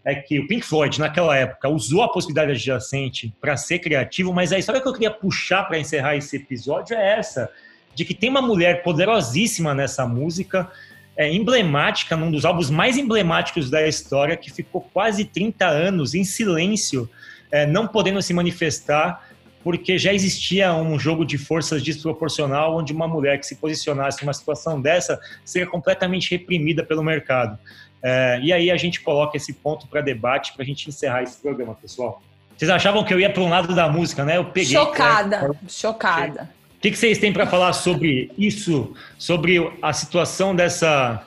é 0.06 0.14
que 0.14 0.38
o 0.38 0.48
Pink 0.48 0.64
Floyd, 0.64 1.00
naquela 1.00 1.36
época, 1.36 1.68
usou 1.68 2.04
a 2.04 2.10
possibilidade 2.10 2.52
adjacente 2.52 3.34
para 3.42 3.58
ser 3.58 3.80
criativo, 3.80 4.32
mas 4.32 4.54
a 4.54 4.60
história 4.60 4.80
que 4.80 4.88
eu 4.88 4.94
queria 4.94 5.10
puxar 5.10 5.64
para 5.64 5.80
encerrar 5.80 6.16
esse 6.16 6.36
episódio 6.36 6.96
é 6.96 7.18
essa, 7.18 7.50
de 7.96 8.06
que 8.06 8.14
tem 8.14 8.30
uma 8.30 8.40
mulher 8.40 8.84
poderosíssima 8.84 9.74
nessa 9.74 10.06
música, 10.06 10.72
é, 11.18 11.28
emblemática, 11.28 12.16
num 12.16 12.30
dos 12.30 12.46
álbuns 12.46 12.70
mais 12.70 12.98
emblemáticos 12.98 13.68
da 13.72 13.88
história, 13.88 14.38
que 14.38 14.52
ficou 14.52 14.88
quase 14.94 15.26
30 15.26 15.66
anos 15.66 16.14
em 16.14 16.24
silêncio, 16.24 17.10
é, 17.52 17.66
não 17.66 17.88
podendo 17.88 18.22
se 18.22 18.32
manifestar, 18.32 19.28
porque 19.64 19.98
já 19.98 20.14
existia 20.14 20.74
um 20.74 21.00
jogo 21.00 21.26
de 21.26 21.38
forças 21.38 21.84
desproporcional 21.84 22.78
onde 22.78 22.94
uma 22.94 23.08
mulher 23.08 23.40
que 23.40 23.46
se 23.46 23.56
posicionasse 23.56 24.22
numa 24.24 24.34
situação 24.34 24.82
dessa 24.82 25.20
seria 25.46 25.68
completamente 25.68 26.32
reprimida 26.32 26.84
pelo 26.84 27.04
mercado. 27.04 27.58
É, 28.04 28.40
e 28.42 28.52
aí 28.52 28.72
a 28.72 28.78
gente 28.78 29.02
coloca 29.02 29.38
esse 29.38 29.54
ponto 29.54 29.88
para 29.88 30.02
debate 30.02 30.54
para 30.54 30.64
a 30.64 30.66
gente 30.66 30.90
encerrar 30.90 31.22
esse 31.24 31.38
programa, 31.38 31.76
pessoal. 31.76 32.22
Vocês 32.58 32.70
achavam 32.70 33.04
que 33.04 33.14
eu 33.14 33.20
ia 33.20 33.30
para 33.30 33.42
um 33.42 33.50
lado 33.50 33.74
da 33.76 33.88
música, 33.88 34.24
né? 34.24 34.38
Eu 34.38 34.46
peguei. 34.46 34.74
Chocada, 34.74 35.48
né? 35.48 35.56
chocada. 35.68 36.50
O 36.78 36.82
que, 36.82 36.92
que 36.92 36.98
vocês 36.98 37.20
têm 37.20 37.32
para 37.32 37.46
falar 37.46 37.74
sobre 37.74 38.32
isso, 38.38 38.94
sobre 39.18 39.72
a 39.82 39.94
situação 39.94 40.56
dessa, 40.56 41.24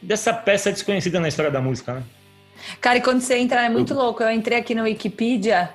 dessa 0.00 0.32
peça 0.32 0.70
desconhecida 0.70 1.18
na 1.18 1.28
história 1.28 1.50
da 1.50 1.60
música, 1.60 1.94
né? 1.94 2.02
Cara, 2.80 2.98
e 2.98 3.00
quando 3.00 3.20
você 3.20 3.36
entra, 3.36 3.64
é 3.64 3.68
muito 3.68 3.94
louco. 3.94 4.22
Eu 4.22 4.30
entrei 4.30 4.58
aqui 4.58 4.74
no 4.74 4.84
Wikipedia 4.84 5.70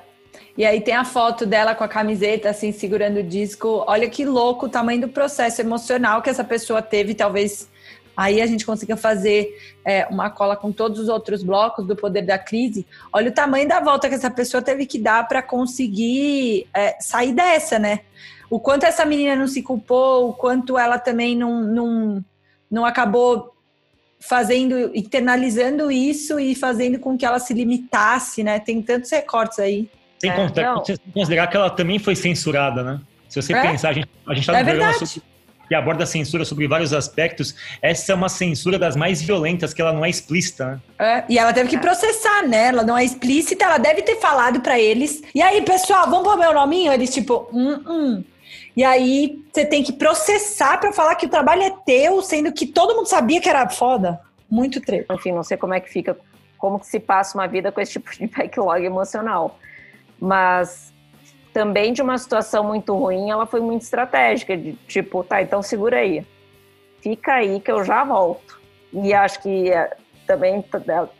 e 0.58 0.65
aí 0.65 0.82
tem 0.82 0.96
a 0.96 1.06
foto 1.06 1.46
dela 1.46 1.74
com 1.74 1.84
a 1.84 1.88
camiseta, 1.88 2.50
assim, 2.50 2.72
segurando 2.72 3.20
o 3.20 3.24
disco. 3.24 3.84
Olha 3.88 4.10
que 4.10 4.26
louco 4.26 4.65
o 4.65 4.70
tamanho 4.70 5.02
do 5.02 5.08
processo 5.08 5.62
emocional 5.62 6.22
que 6.22 6.30
essa 6.30 6.44
pessoa 6.44 6.82
teve. 6.82 7.15
Talvez 7.15 7.70
aí 8.15 8.41
a 8.41 8.46
gente 8.46 8.65
consiga 8.65 8.98
fazer 8.98 9.58
é, 9.86 10.06
uma 10.08 10.30
cola 10.30 10.56
com 10.56 10.72
todos 10.72 11.00
os 11.00 11.10
outros 11.10 11.41
blocos 11.41 11.88
do 11.88 11.96
poder 11.96 12.24
da 12.24 12.38
crise. 12.38 12.86
Olha 13.12 13.30
o 13.30 13.34
tamanho 13.34 13.67
da 13.67 13.80
volta 13.80 14.10
que 14.10 14.15
essa 14.15 14.30
pessoa 14.30 14.62
teve 14.62 14.86
que 14.86 15.00
dar 15.00 15.28
para 15.28 15.41
conseguir 15.41 16.67
é, 16.74 16.98
sair 17.00 17.34
dessa, 17.34 17.80
né? 17.80 18.02
O 18.50 18.60
quanto 18.60 18.84
essa 18.84 19.06
menina 19.06 19.36
não 19.36 19.48
se 19.48 19.63
culpou, 19.63 20.30
o 20.30 20.34
quanto 20.34 20.78
ela 20.78 21.00
também 21.00 21.36
não, 21.38 21.62
não, 21.62 22.26
não 22.70 22.86
acabou 22.86 23.56
fazendo, 24.20 24.91
internalizando 24.94 25.89
isso 25.89 26.39
e 26.39 26.54
fazendo 26.54 27.00
com 27.00 27.17
que 27.17 27.26
ela 27.26 27.39
se 27.39 27.54
limitasse, 27.54 28.44
né? 28.44 28.60
Tem 28.60 28.82
tantos 28.82 29.10
recortes 29.10 29.58
aí. 29.60 29.89
Sem 30.22 30.30
é, 30.30 30.36
considerar 31.14 31.48
que 31.48 31.58
ela 31.58 31.72
também 31.72 31.98
foi 31.98 32.16
censurada, 32.16 32.84
né? 32.84 33.02
Se 33.28 33.42
você 33.42 33.56
é? 33.56 33.62
pensar, 33.62 33.90
a 33.90 33.94
gente, 33.94 34.10
a 34.28 34.34
gente 34.36 34.46
tá 34.46 34.60
é 34.60 34.64
verdade. 34.64 35.24
que 35.68 35.74
aborda 35.74 36.04
a 36.04 36.08
censura 36.08 36.46
sobre 36.46 36.68
vários 36.68 36.94
aspectos. 36.94 37.56
Essa 37.82 38.12
é 38.12 38.16
uma 38.16 38.30
censura 38.30 38.78
das 38.78 38.96
mais 38.96 39.20
violentas, 39.20 39.74
que 39.74 39.82
ela 39.82 39.92
não 39.92 40.06
é 40.06 40.12
explícita, 40.12 40.66
né? 40.66 40.80
É, 41.00 41.24
e 41.28 41.40
ela 41.40 41.52
teve 41.52 41.70
que 41.70 41.78
processar, 41.80 42.48
né? 42.48 42.68
Ela 42.68 42.84
não 42.84 42.96
é 42.96 43.04
explícita, 43.04 43.66
ela 43.66 43.80
deve 43.80 44.04
ter 44.04 44.18
falado 44.18 44.62
para 44.62 44.80
eles. 44.80 45.24
E 45.34 45.42
aí, 45.42 45.60
pessoal, 45.64 46.08
vamos 46.08 46.24
pôr 46.24 46.38
meu 46.38 46.54
nominho? 46.54 46.94
Eles, 46.94 47.12
tipo, 47.12 47.50
hum, 47.52 47.82
hum. 47.88 48.24
E 48.78 48.84
aí, 48.84 49.44
você 49.52 49.66
tem 49.66 49.82
que 49.82 49.94
processar 49.94 50.78
para 50.78 50.94
falar 50.94 51.16
que 51.16 51.26
o 51.26 51.30
trabalho 51.30 51.64
é 51.64 51.74
teu, 51.84 52.22
sendo 52.22 52.52
que 52.52 52.68
todo 52.68 52.96
mundo 52.96 53.08
sabia 53.08 53.42
que 53.42 53.50
era 53.50 53.68
foda. 53.68 54.22
Muito 54.48 54.80
trecho. 54.80 55.08
Enfim, 55.12 55.32
não 55.32 55.44
sei 55.44 55.58
como 55.58 55.74
é 55.74 55.80
que 55.80 55.90
fica, 55.90 56.16
como 56.60 56.80
que 56.80 56.86
se 56.86 57.00
passa 57.00 57.36
uma 57.36 57.48
vida 57.48 57.72
com 57.72 57.82
esse 57.82 57.94
tipo 57.94 58.12
de 58.12 58.28
backlog 58.28 58.86
emocional 58.86 59.58
mas 60.22 60.94
também 61.52 61.92
de 61.92 62.02
uma 62.02 62.18
situação 62.18 62.64
muito 62.64 62.96
ruim, 62.96 63.32
ela 63.32 63.46
foi 63.46 63.60
muito 63.60 63.82
estratégica, 63.82 64.56
de 64.56 64.74
tipo, 64.88 65.24
tá, 65.24 65.42
então 65.42 65.62
segura 65.62 65.98
aí, 65.98 66.26
fica 67.02 67.34
aí 67.34 67.60
que 67.60 67.72
eu 67.72 67.84
já 67.84 68.04
volto. 68.04 68.62
E 68.94 69.14
acho 69.14 69.42
que 69.42 69.72
é, 69.72 69.96
também 70.28 70.64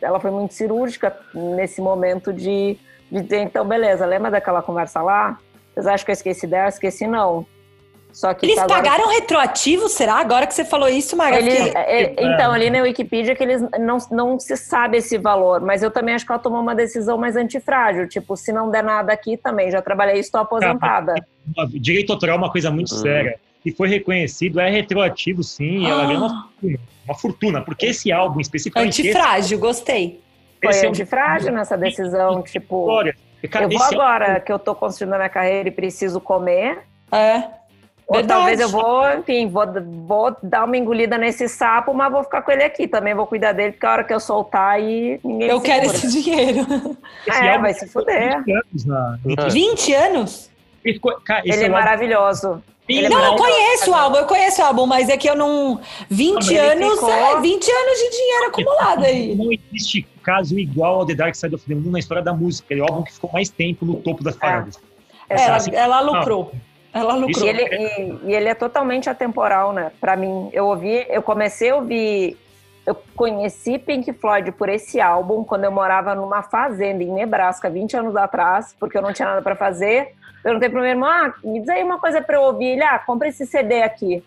ela 0.00 0.20
foi 0.20 0.30
muito 0.30 0.54
cirúrgica 0.54 1.18
nesse 1.34 1.80
momento 1.80 2.32
de, 2.32 2.78
de 3.10 3.20
dizer, 3.20 3.40
então, 3.40 3.66
beleza, 3.66 4.06
lembra 4.06 4.30
daquela 4.30 4.62
conversa 4.62 5.02
lá? 5.02 5.38
Vocês 5.74 5.86
acham 5.86 6.04
que 6.04 6.10
eu 6.10 6.14
esqueci 6.14 6.46
dela? 6.46 6.68
Esqueci 6.68 7.06
não. 7.06 7.46
Só 8.12 8.34
que 8.34 8.44
eles 8.44 8.58
agora... 8.58 8.82
pagaram 8.82 9.08
retroativo, 9.08 9.88
será? 9.88 10.16
Agora 10.16 10.46
que 10.46 10.54
você 10.54 10.64
falou 10.64 10.88
isso, 10.88 11.16
Maga? 11.16 11.38
Ele, 11.38 11.50
é, 11.74 12.12
então, 12.22 12.52
ali 12.52 12.68
na 12.68 12.82
Wikipedia 12.82 13.34
que 13.34 13.42
eles 13.42 13.62
não, 13.80 13.98
não 14.10 14.38
se 14.38 14.56
sabe 14.56 14.98
esse 14.98 15.16
valor, 15.16 15.60
mas 15.60 15.82
eu 15.82 15.90
também 15.90 16.14
acho 16.14 16.26
que 16.26 16.30
ela 16.30 16.38
tomou 16.38 16.60
uma 16.60 16.74
decisão 16.74 17.16
mais 17.16 17.36
antifrágil. 17.36 18.06
Tipo, 18.08 18.36
se 18.36 18.52
não 18.52 18.70
der 18.70 18.84
nada 18.84 19.12
aqui 19.12 19.36
também, 19.36 19.70
já 19.70 19.80
trabalhei 19.80 20.20
estou 20.20 20.40
aposentada. 20.40 21.14
Direito 21.70 22.12
autoral 22.12 22.36
é 22.36 22.38
uma 22.38 22.52
coisa 22.52 22.70
muito 22.70 22.92
uhum. 22.94 23.00
séria. 23.00 23.40
E 23.64 23.70
foi 23.70 23.88
reconhecido, 23.88 24.60
é 24.60 24.68
retroativo, 24.68 25.42
sim, 25.42 25.86
ah. 25.86 25.90
ela 25.90 26.06
ganhou 26.06 26.26
uma 26.26 26.30
fortuna, 26.30 26.78
uma 27.04 27.14
fortuna, 27.14 27.60
porque 27.62 27.86
esse 27.86 28.10
álbum 28.12 28.40
especificamente. 28.40 29.00
Antifrágil, 29.00 29.58
gostei. 29.58 30.20
Foi 30.62 30.86
antifrágil 30.86 31.48
é 31.48 31.52
um... 31.52 31.54
nessa 31.54 31.76
decisão, 31.76 32.42
tipo. 32.42 32.82
História. 32.82 33.16
Cara, 33.50 33.64
eu 33.64 33.70
vou 33.70 33.82
agora 33.82 34.40
que 34.40 34.52
eu 34.52 34.58
tô 34.58 34.74
construindo 34.74 35.14
a 35.14 35.16
minha 35.16 35.28
carreira 35.28 35.68
e 35.68 35.72
preciso 35.72 36.20
comer. 36.20 36.78
É. 37.10 37.44
Ou 38.14 38.26
talvez 38.26 38.60
eu 38.60 38.68
vou, 38.68 39.10
enfim, 39.12 39.48
vou, 39.48 39.64
vou 40.06 40.36
dar 40.42 40.64
uma 40.64 40.76
engolida 40.76 41.16
nesse 41.16 41.48
sapo, 41.48 41.94
mas 41.94 42.12
vou 42.12 42.22
ficar 42.22 42.42
com 42.42 42.50
ele 42.50 42.62
aqui. 42.62 42.86
Também 42.86 43.14
vou 43.14 43.26
cuidar 43.26 43.52
dele, 43.52 43.72
porque 43.72 43.86
a 43.86 43.92
hora 43.92 44.04
que 44.04 44.12
eu 44.12 44.20
soltar 44.20 44.74
aí, 44.74 45.18
ninguém 45.24 45.48
Eu 45.48 45.60
quero 45.60 45.86
esse 45.86 46.22
dinheiro. 46.22 46.66
Esse 47.26 47.42
é, 47.42 47.58
vai 47.58 47.72
se 47.72 47.86
fuder. 47.88 48.42
20 48.44 48.52
anos? 48.52 48.84
Na... 48.84 49.18
20 49.48 49.94
anos? 49.94 50.50
Ele, 50.84 51.00
cara, 51.24 51.42
ele 51.44 51.62
é, 51.62 51.66
é 51.66 51.68
maravilhoso. 51.68 52.62
Ele 52.88 53.08
não, 53.08 53.24
é 53.24 53.28
eu 53.28 53.36
conheço 53.36 53.90
o 53.90 53.94
álbum, 53.94 54.16
eu 54.16 54.26
conheço 54.26 54.60
o 54.60 54.64
álbum, 54.64 54.86
mas 54.86 55.08
é 55.08 55.16
que 55.16 55.30
eu 55.30 55.36
não. 55.36 55.80
20 56.10 56.56
anos, 56.56 56.94
ficou... 56.94 57.10
é, 57.10 57.40
20 57.40 57.70
anos 57.70 57.98
de 57.98 58.10
dinheiro 58.10 58.46
acumulado 58.48 59.04
aí. 59.04 59.34
Não 59.36 59.50
existe 59.52 60.06
caso 60.22 60.58
igual 60.58 60.96
ao 60.96 61.06
The 61.06 61.14
Dark 61.14 61.34
Side 61.34 61.54
of 61.54 61.64
the 61.64 61.74
Moon 61.74 61.92
na 61.92 62.00
história 62.00 62.22
da 62.22 62.34
música. 62.34 62.74
Ele 62.74 62.80
é 62.80 62.84
o 62.84 62.86
álbum 62.88 63.02
que 63.04 63.12
ficou 63.12 63.30
mais 63.32 63.48
tempo 63.48 63.86
no 63.86 63.96
topo 63.96 64.24
das 64.24 64.34
é. 64.36 64.38
paradas. 64.38 64.78
É. 65.30 65.42
Ela, 65.42 65.56
assim, 65.56 65.74
ela 65.74 66.00
lucrou. 66.00 66.50
Não. 66.52 66.71
Ela 66.92 67.14
lucrou. 67.14 67.46
E 67.46 67.48
ele, 67.48 67.62
e, 67.62 68.18
e 68.30 68.34
ele, 68.34 68.48
é 68.48 68.54
totalmente 68.54 69.08
atemporal, 69.08 69.72
né? 69.72 69.90
Pra 70.00 70.14
mim, 70.14 70.50
eu 70.52 70.66
ouvi, 70.66 71.06
eu 71.08 71.22
comecei 71.22 71.70
a 71.70 71.76
ouvir. 71.76 72.36
Eu 72.84 72.96
conheci 73.14 73.78
Pink 73.78 74.12
Floyd 74.12 74.50
por 74.52 74.68
esse 74.68 75.00
álbum 75.00 75.44
quando 75.44 75.64
eu 75.64 75.70
morava 75.70 76.14
numa 76.16 76.42
fazenda 76.42 77.02
em 77.02 77.12
Nebraska, 77.12 77.70
20 77.70 77.96
anos 77.96 78.16
atrás, 78.16 78.74
porque 78.78 78.98
eu 78.98 79.02
não 79.02 79.12
tinha 79.12 79.28
nada 79.28 79.40
para 79.40 79.54
fazer. 79.54 80.14
Perguntei 80.42 80.68
pro 80.68 80.80
meu 80.80 80.90
irmão, 80.90 81.08
ah, 81.08 81.32
me 81.44 81.60
diz 81.60 81.68
aí 81.68 81.82
uma 81.84 82.00
coisa 82.00 82.20
para 82.20 82.36
eu 82.36 82.42
ouvir. 82.42 82.72
Ele, 82.72 82.82
ah, 82.82 82.98
compra 82.98 83.28
esse 83.28 83.46
CD 83.46 83.82
aqui. 83.82 84.22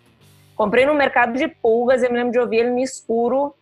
Comprei 0.55 0.85
no 0.85 0.93
mercado 0.93 1.33
de 1.33 1.49
pulgas, 1.49 2.01
eu 2.01 2.09
me 2.09 2.17
lembro 2.17 2.31
de 2.31 2.39
ouvir 2.39 2.59
ele 2.59 2.69
no 2.69 2.79
escuro, 2.79 3.53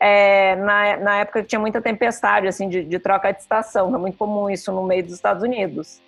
é, 0.00 0.56
na, 0.56 0.96
na 0.96 1.16
época 1.18 1.42
que 1.42 1.48
tinha 1.48 1.60
muita 1.60 1.80
tempestade, 1.80 2.48
assim, 2.48 2.68
de, 2.68 2.82
de 2.82 2.98
troca 2.98 3.32
de 3.32 3.40
estação. 3.40 3.94
É 3.94 3.98
muito 3.98 4.18
comum 4.18 4.50
isso 4.50 4.72
no 4.72 4.82
meio 4.82 5.04
dos 5.04 5.14
Estados 5.14 5.44
Unidos. 5.44 6.00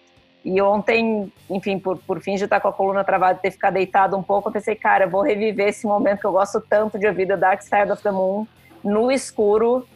E 0.44 0.60
ontem, 0.62 1.32
enfim, 1.50 1.78
por, 1.78 1.98
por 1.98 2.20
fim 2.20 2.36
de 2.36 2.44
estar 2.44 2.60
com 2.60 2.68
a 2.68 2.72
coluna 2.72 3.04
travada 3.04 3.38
e 3.38 3.42
ter 3.42 3.50
ficado 3.50 3.74
deitado 3.74 4.16
um 4.16 4.22
pouco, 4.22 4.48
eu 4.48 4.52
pensei, 4.52 4.74
cara, 4.74 5.04
eu 5.04 5.10
vou 5.10 5.22
reviver 5.22 5.68
esse 5.68 5.86
momento 5.86 6.20
que 6.20 6.26
eu 6.26 6.32
gosto 6.32 6.60
tanto 6.60 6.98
de 6.98 7.06
ouvir 7.06 7.26
The 7.26 7.36
Dark 7.36 7.62
Side 7.62 7.90
of 7.90 8.02
the 8.02 8.10
Moon 8.10 8.46
no 8.82 9.10
escuro, 9.10 9.86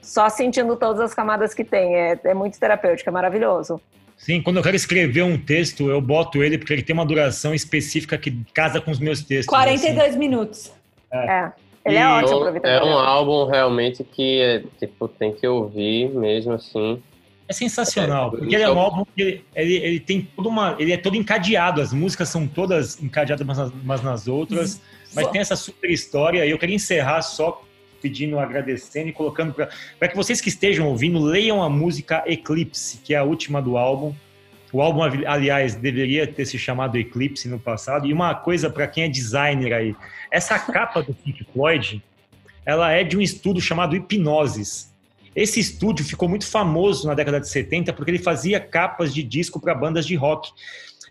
só 0.00 0.28
sentindo 0.28 0.76
todas 0.76 1.00
as 1.00 1.14
camadas 1.14 1.52
que 1.52 1.64
tem. 1.64 1.96
É, 1.96 2.18
é 2.24 2.34
muito 2.34 2.58
terapêutico, 2.58 3.08
é 3.08 3.12
maravilhoso. 3.12 3.80
Sim, 4.16 4.40
quando 4.40 4.58
eu 4.58 4.62
quero 4.62 4.76
escrever 4.76 5.22
um 5.22 5.36
texto, 5.36 5.90
eu 5.90 6.00
boto 6.00 6.42
ele 6.42 6.56
porque 6.56 6.72
ele 6.72 6.82
tem 6.82 6.94
uma 6.94 7.04
duração 7.04 7.54
específica 7.54 8.16
que 8.16 8.44
casa 8.54 8.80
com 8.80 8.90
os 8.90 8.98
meus 8.98 9.22
textos. 9.22 9.46
42 9.46 10.00
assim. 10.00 10.18
minutos. 10.18 10.72
É. 11.10 11.18
é. 11.18 11.52
Ele 11.84 11.96
é 11.98 12.08
ótimo 12.08 12.66
É 12.66 12.82
um 12.82 12.96
álbum 12.96 13.44
realmente 13.44 14.02
que 14.02 14.40
é, 14.40 14.62
tipo, 14.78 15.06
tem 15.06 15.32
que 15.34 15.46
ouvir 15.46 16.08
mesmo 16.08 16.54
assim. 16.54 17.02
É 17.46 17.52
sensacional, 17.52 18.28
é, 18.28 18.38
porque 18.38 18.54
ele 18.54 18.64
é 18.64 18.70
um 18.70 18.78
álbum 18.78 19.04
que 19.04 19.20
ele, 19.20 19.44
ele, 19.54 19.74
ele, 19.74 20.00
tem 20.00 20.22
toda 20.34 20.48
uma. 20.48 20.76
Ele 20.78 20.92
é 20.92 20.96
todo 20.96 21.14
encadeado, 21.14 21.80
as 21.80 21.92
músicas 21.92 22.30
são 22.30 22.46
todas 22.46 23.02
encadeadas 23.02 23.44
umas 23.44 23.58
nas, 23.58 23.70
umas 23.70 24.02
nas 24.02 24.28
outras, 24.28 24.80
mas 25.14 25.28
tem 25.28 25.40
essa 25.42 25.54
super 25.54 25.90
história. 25.90 26.46
E 26.46 26.50
eu 26.50 26.58
queria 26.58 26.74
encerrar 26.74 27.20
só 27.20 27.62
pedindo, 28.00 28.38
agradecendo 28.38 29.08
e 29.08 29.12
colocando 29.12 29.52
para 29.52 30.08
que 30.08 30.16
vocês 30.16 30.40
que 30.40 30.48
estejam 30.48 30.88
ouvindo 30.88 31.18
leiam 31.18 31.62
a 31.62 31.68
música 31.68 32.24
Eclipse, 32.26 32.98
que 33.04 33.12
é 33.12 33.18
a 33.18 33.24
última 33.24 33.60
do 33.60 33.76
álbum. 33.76 34.14
O 34.72 34.80
álbum, 34.82 35.02
aliás, 35.02 35.74
deveria 35.74 36.26
ter 36.26 36.46
se 36.46 36.58
chamado 36.58 36.98
Eclipse 36.98 37.46
no 37.46 37.60
passado. 37.60 38.06
E 38.06 38.12
uma 38.12 38.34
coisa 38.34 38.68
para 38.68 38.86
quem 38.86 39.04
é 39.04 39.08
designer 39.08 39.72
aí, 39.72 39.94
essa 40.30 40.58
capa 40.72 41.02
do 41.02 41.14
Pink 41.14 41.46
Floyd, 41.52 42.02
ela 42.64 42.90
é 42.90 43.04
de 43.04 43.16
um 43.16 43.20
estudo 43.20 43.60
chamado 43.60 43.94
Hipnoses 43.94 44.93
esse 45.34 45.58
estúdio 45.58 46.04
ficou 46.04 46.28
muito 46.28 46.46
famoso 46.46 47.06
na 47.06 47.14
década 47.14 47.40
de 47.40 47.48
70 47.48 47.92
porque 47.92 48.10
ele 48.10 48.18
fazia 48.18 48.60
capas 48.60 49.12
de 49.12 49.22
disco 49.22 49.60
para 49.60 49.74
bandas 49.74 50.06
de 50.06 50.14
rock. 50.14 50.50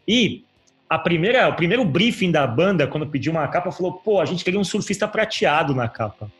E 0.07 0.43
a 0.89 0.99
primeira, 0.99 1.49
o 1.49 1.55
primeiro 1.55 1.83
briefing 1.83 2.31
da 2.31 2.45
banda, 2.45 2.88
quando 2.88 3.07
pediu 3.07 3.31
uma 3.31 3.47
capa, 3.47 3.71
falou: 3.71 3.93
pô, 3.93 4.21
a 4.21 4.25
gente 4.25 4.43
queria 4.43 4.59
um 4.59 4.63
surfista 4.63 5.07
prateado 5.07 5.73
na 5.73 5.89
capa. 5.89 6.31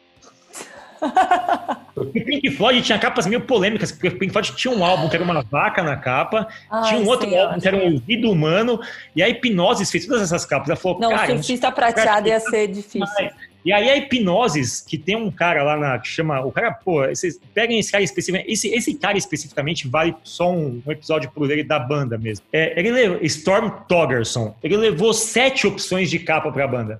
o 1.96 2.06
Pink 2.14 2.52
Floyd 2.52 2.82
tinha 2.82 3.00
capas 3.00 3.26
meio 3.26 3.42
polêmicas, 3.42 3.92
porque 3.92 4.10
o 4.10 4.18
Pink 4.18 4.32
Floyd 4.32 4.56
tinha 4.56 4.74
um 4.74 4.86
álbum 4.86 5.10
que 5.10 5.16
era 5.16 5.26
uma 5.26 5.42
vaca 5.42 5.84
na 5.84 5.98
capa, 5.98 6.48
Ai, 6.70 6.90
tinha 6.90 7.00
um 7.02 7.08
outro 7.08 7.34
álbum 7.36 7.60
que 7.60 7.68
era 7.68 7.76
um 7.76 7.94
ouvido 7.94 8.32
humano, 8.32 8.80
e 9.16 9.24
a 9.24 9.28
Hipnose 9.28 9.86
fez 9.86 10.06
todas 10.06 10.22
essas 10.22 10.46
capas. 10.46 10.70
Ela 10.70 10.78
falou, 10.78 11.00
Não, 11.00 11.10
cara, 11.10 11.34
surfista 11.34 11.72
prateado 11.72 12.28
ia 12.28 12.40
ser 12.40 12.68
difícil. 12.68 13.30
E 13.66 13.72
aí 13.72 13.90
a 13.90 13.96
hipnose, 13.96 14.84
que 14.86 14.98
tem 14.98 15.16
um 15.16 15.32
cara 15.32 15.64
lá 15.64 15.78
na, 15.78 16.00
que 16.00 16.08
chama. 16.08 16.42
O 16.42 16.52
cara, 16.52 16.72
pô, 16.72 17.08
vocês 17.08 17.40
peguem 17.54 17.80
esse 17.80 17.92
cara 17.92 18.04
especificamente. 18.04 18.52
Esse, 18.52 18.68
esse 18.68 18.94
cara 18.96 19.18
especificamente 19.18 19.88
vale 19.88 20.14
só 20.24 20.52
um, 20.52 20.82
um 20.86 20.92
episódio 20.92 21.32
por 21.32 21.50
ele 21.50 21.64
da 21.64 21.80
banda 21.80 22.18
mesmo. 22.18 22.46
É, 22.52 22.78
ele 22.78 22.92
levou, 22.92 23.20
Storm 23.22 23.70
Togerson. 23.88 24.56
Ele 24.62 24.76
levou 24.76 25.14
sete 25.14 25.66
opções 25.66 26.10
de 26.10 26.20
capa 26.20 26.52
pra 26.52 26.68
banda. 26.68 27.00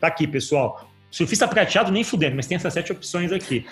Tá 0.00 0.06
aqui, 0.06 0.26
pessoal. 0.26 0.88
Surfista 1.10 1.46
prateado 1.46 1.90
nem 1.90 2.04
fudendo, 2.04 2.36
mas 2.36 2.46
tem 2.46 2.56
essas 2.56 2.72
sete 2.72 2.92
opções 2.92 3.32
aqui. 3.32 3.66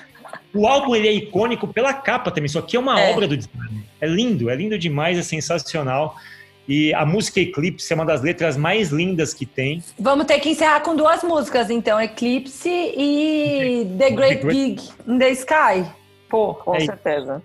O 0.52 0.66
álbum 0.66 0.94
ele 0.94 1.08
é 1.08 1.12
icônico 1.12 1.68
pela 1.68 1.92
capa 1.92 2.30
também. 2.30 2.46
Isso 2.46 2.58
aqui 2.58 2.76
é 2.76 2.80
uma 2.80 3.00
é. 3.00 3.10
obra 3.12 3.26
do 3.26 3.36
design. 3.36 3.84
É 4.00 4.06
lindo, 4.06 4.50
é 4.50 4.56
lindo 4.56 4.78
demais, 4.78 5.18
é 5.18 5.22
sensacional. 5.22 6.16
E 6.68 6.92
a 6.94 7.06
música 7.06 7.40
Eclipse 7.40 7.92
é 7.92 7.96
uma 7.96 8.04
das 8.04 8.22
letras 8.22 8.56
mais 8.56 8.90
lindas 8.90 9.32
que 9.32 9.46
tem. 9.46 9.82
Vamos 9.98 10.26
ter 10.26 10.40
que 10.40 10.50
encerrar 10.50 10.80
com 10.80 10.96
duas 10.96 11.22
músicas, 11.22 11.70
então: 11.70 12.00
Eclipse 12.00 12.68
e 12.68 13.86
The 13.98 14.10
Great. 14.10 14.50
Gig 14.50 14.82
in 15.06 15.18
the 15.18 15.30
Sky. 15.30 15.86
Pô, 16.28 16.54
com 16.54 16.74
é. 16.74 16.80
certeza. 16.80 17.42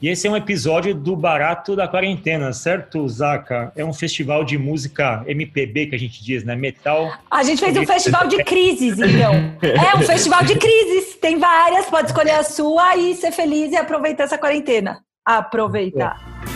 E 0.00 0.08
esse 0.08 0.26
é 0.26 0.30
um 0.30 0.36
episódio 0.36 0.94
do 0.94 1.16
Barato 1.16 1.74
da 1.74 1.88
Quarentena, 1.88 2.52
certo, 2.52 3.08
Zaca? 3.08 3.72
É 3.74 3.82
um 3.82 3.94
festival 3.94 4.44
de 4.44 4.58
música 4.58 5.24
MPB 5.26 5.86
que 5.86 5.94
a 5.94 5.98
gente 5.98 6.22
diz, 6.22 6.44
né? 6.44 6.54
Metal. 6.54 7.10
A 7.30 7.42
gente 7.42 7.60
fez 7.60 7.76
um 7.76 7.86
festival 7.86 8.26
de 8.26 8.44
crises, 8.44 8.98
então. 8.98 9.32
é 9.62 9.96
um 9.96 10.02
festival 10.02 10.44
de 10.44 10.56
crises. 10.56 11.16
Tem 11.16 11.38
várias, 11.38 11.86
pode 11.86 12.08
escolher 12.08 12.32
a 12.32 12.42
sua 12.42 12.94
e 12.96 13.14
ser 13.14 13.32
feliz 13.32 13.72
e 13.72 13.76
aproveitar 13.76 14.24
essa 14.24 14.36
quarentena. 14.36 14.98
Aproveitar. 15.24 16.20
É. 16.52 16.55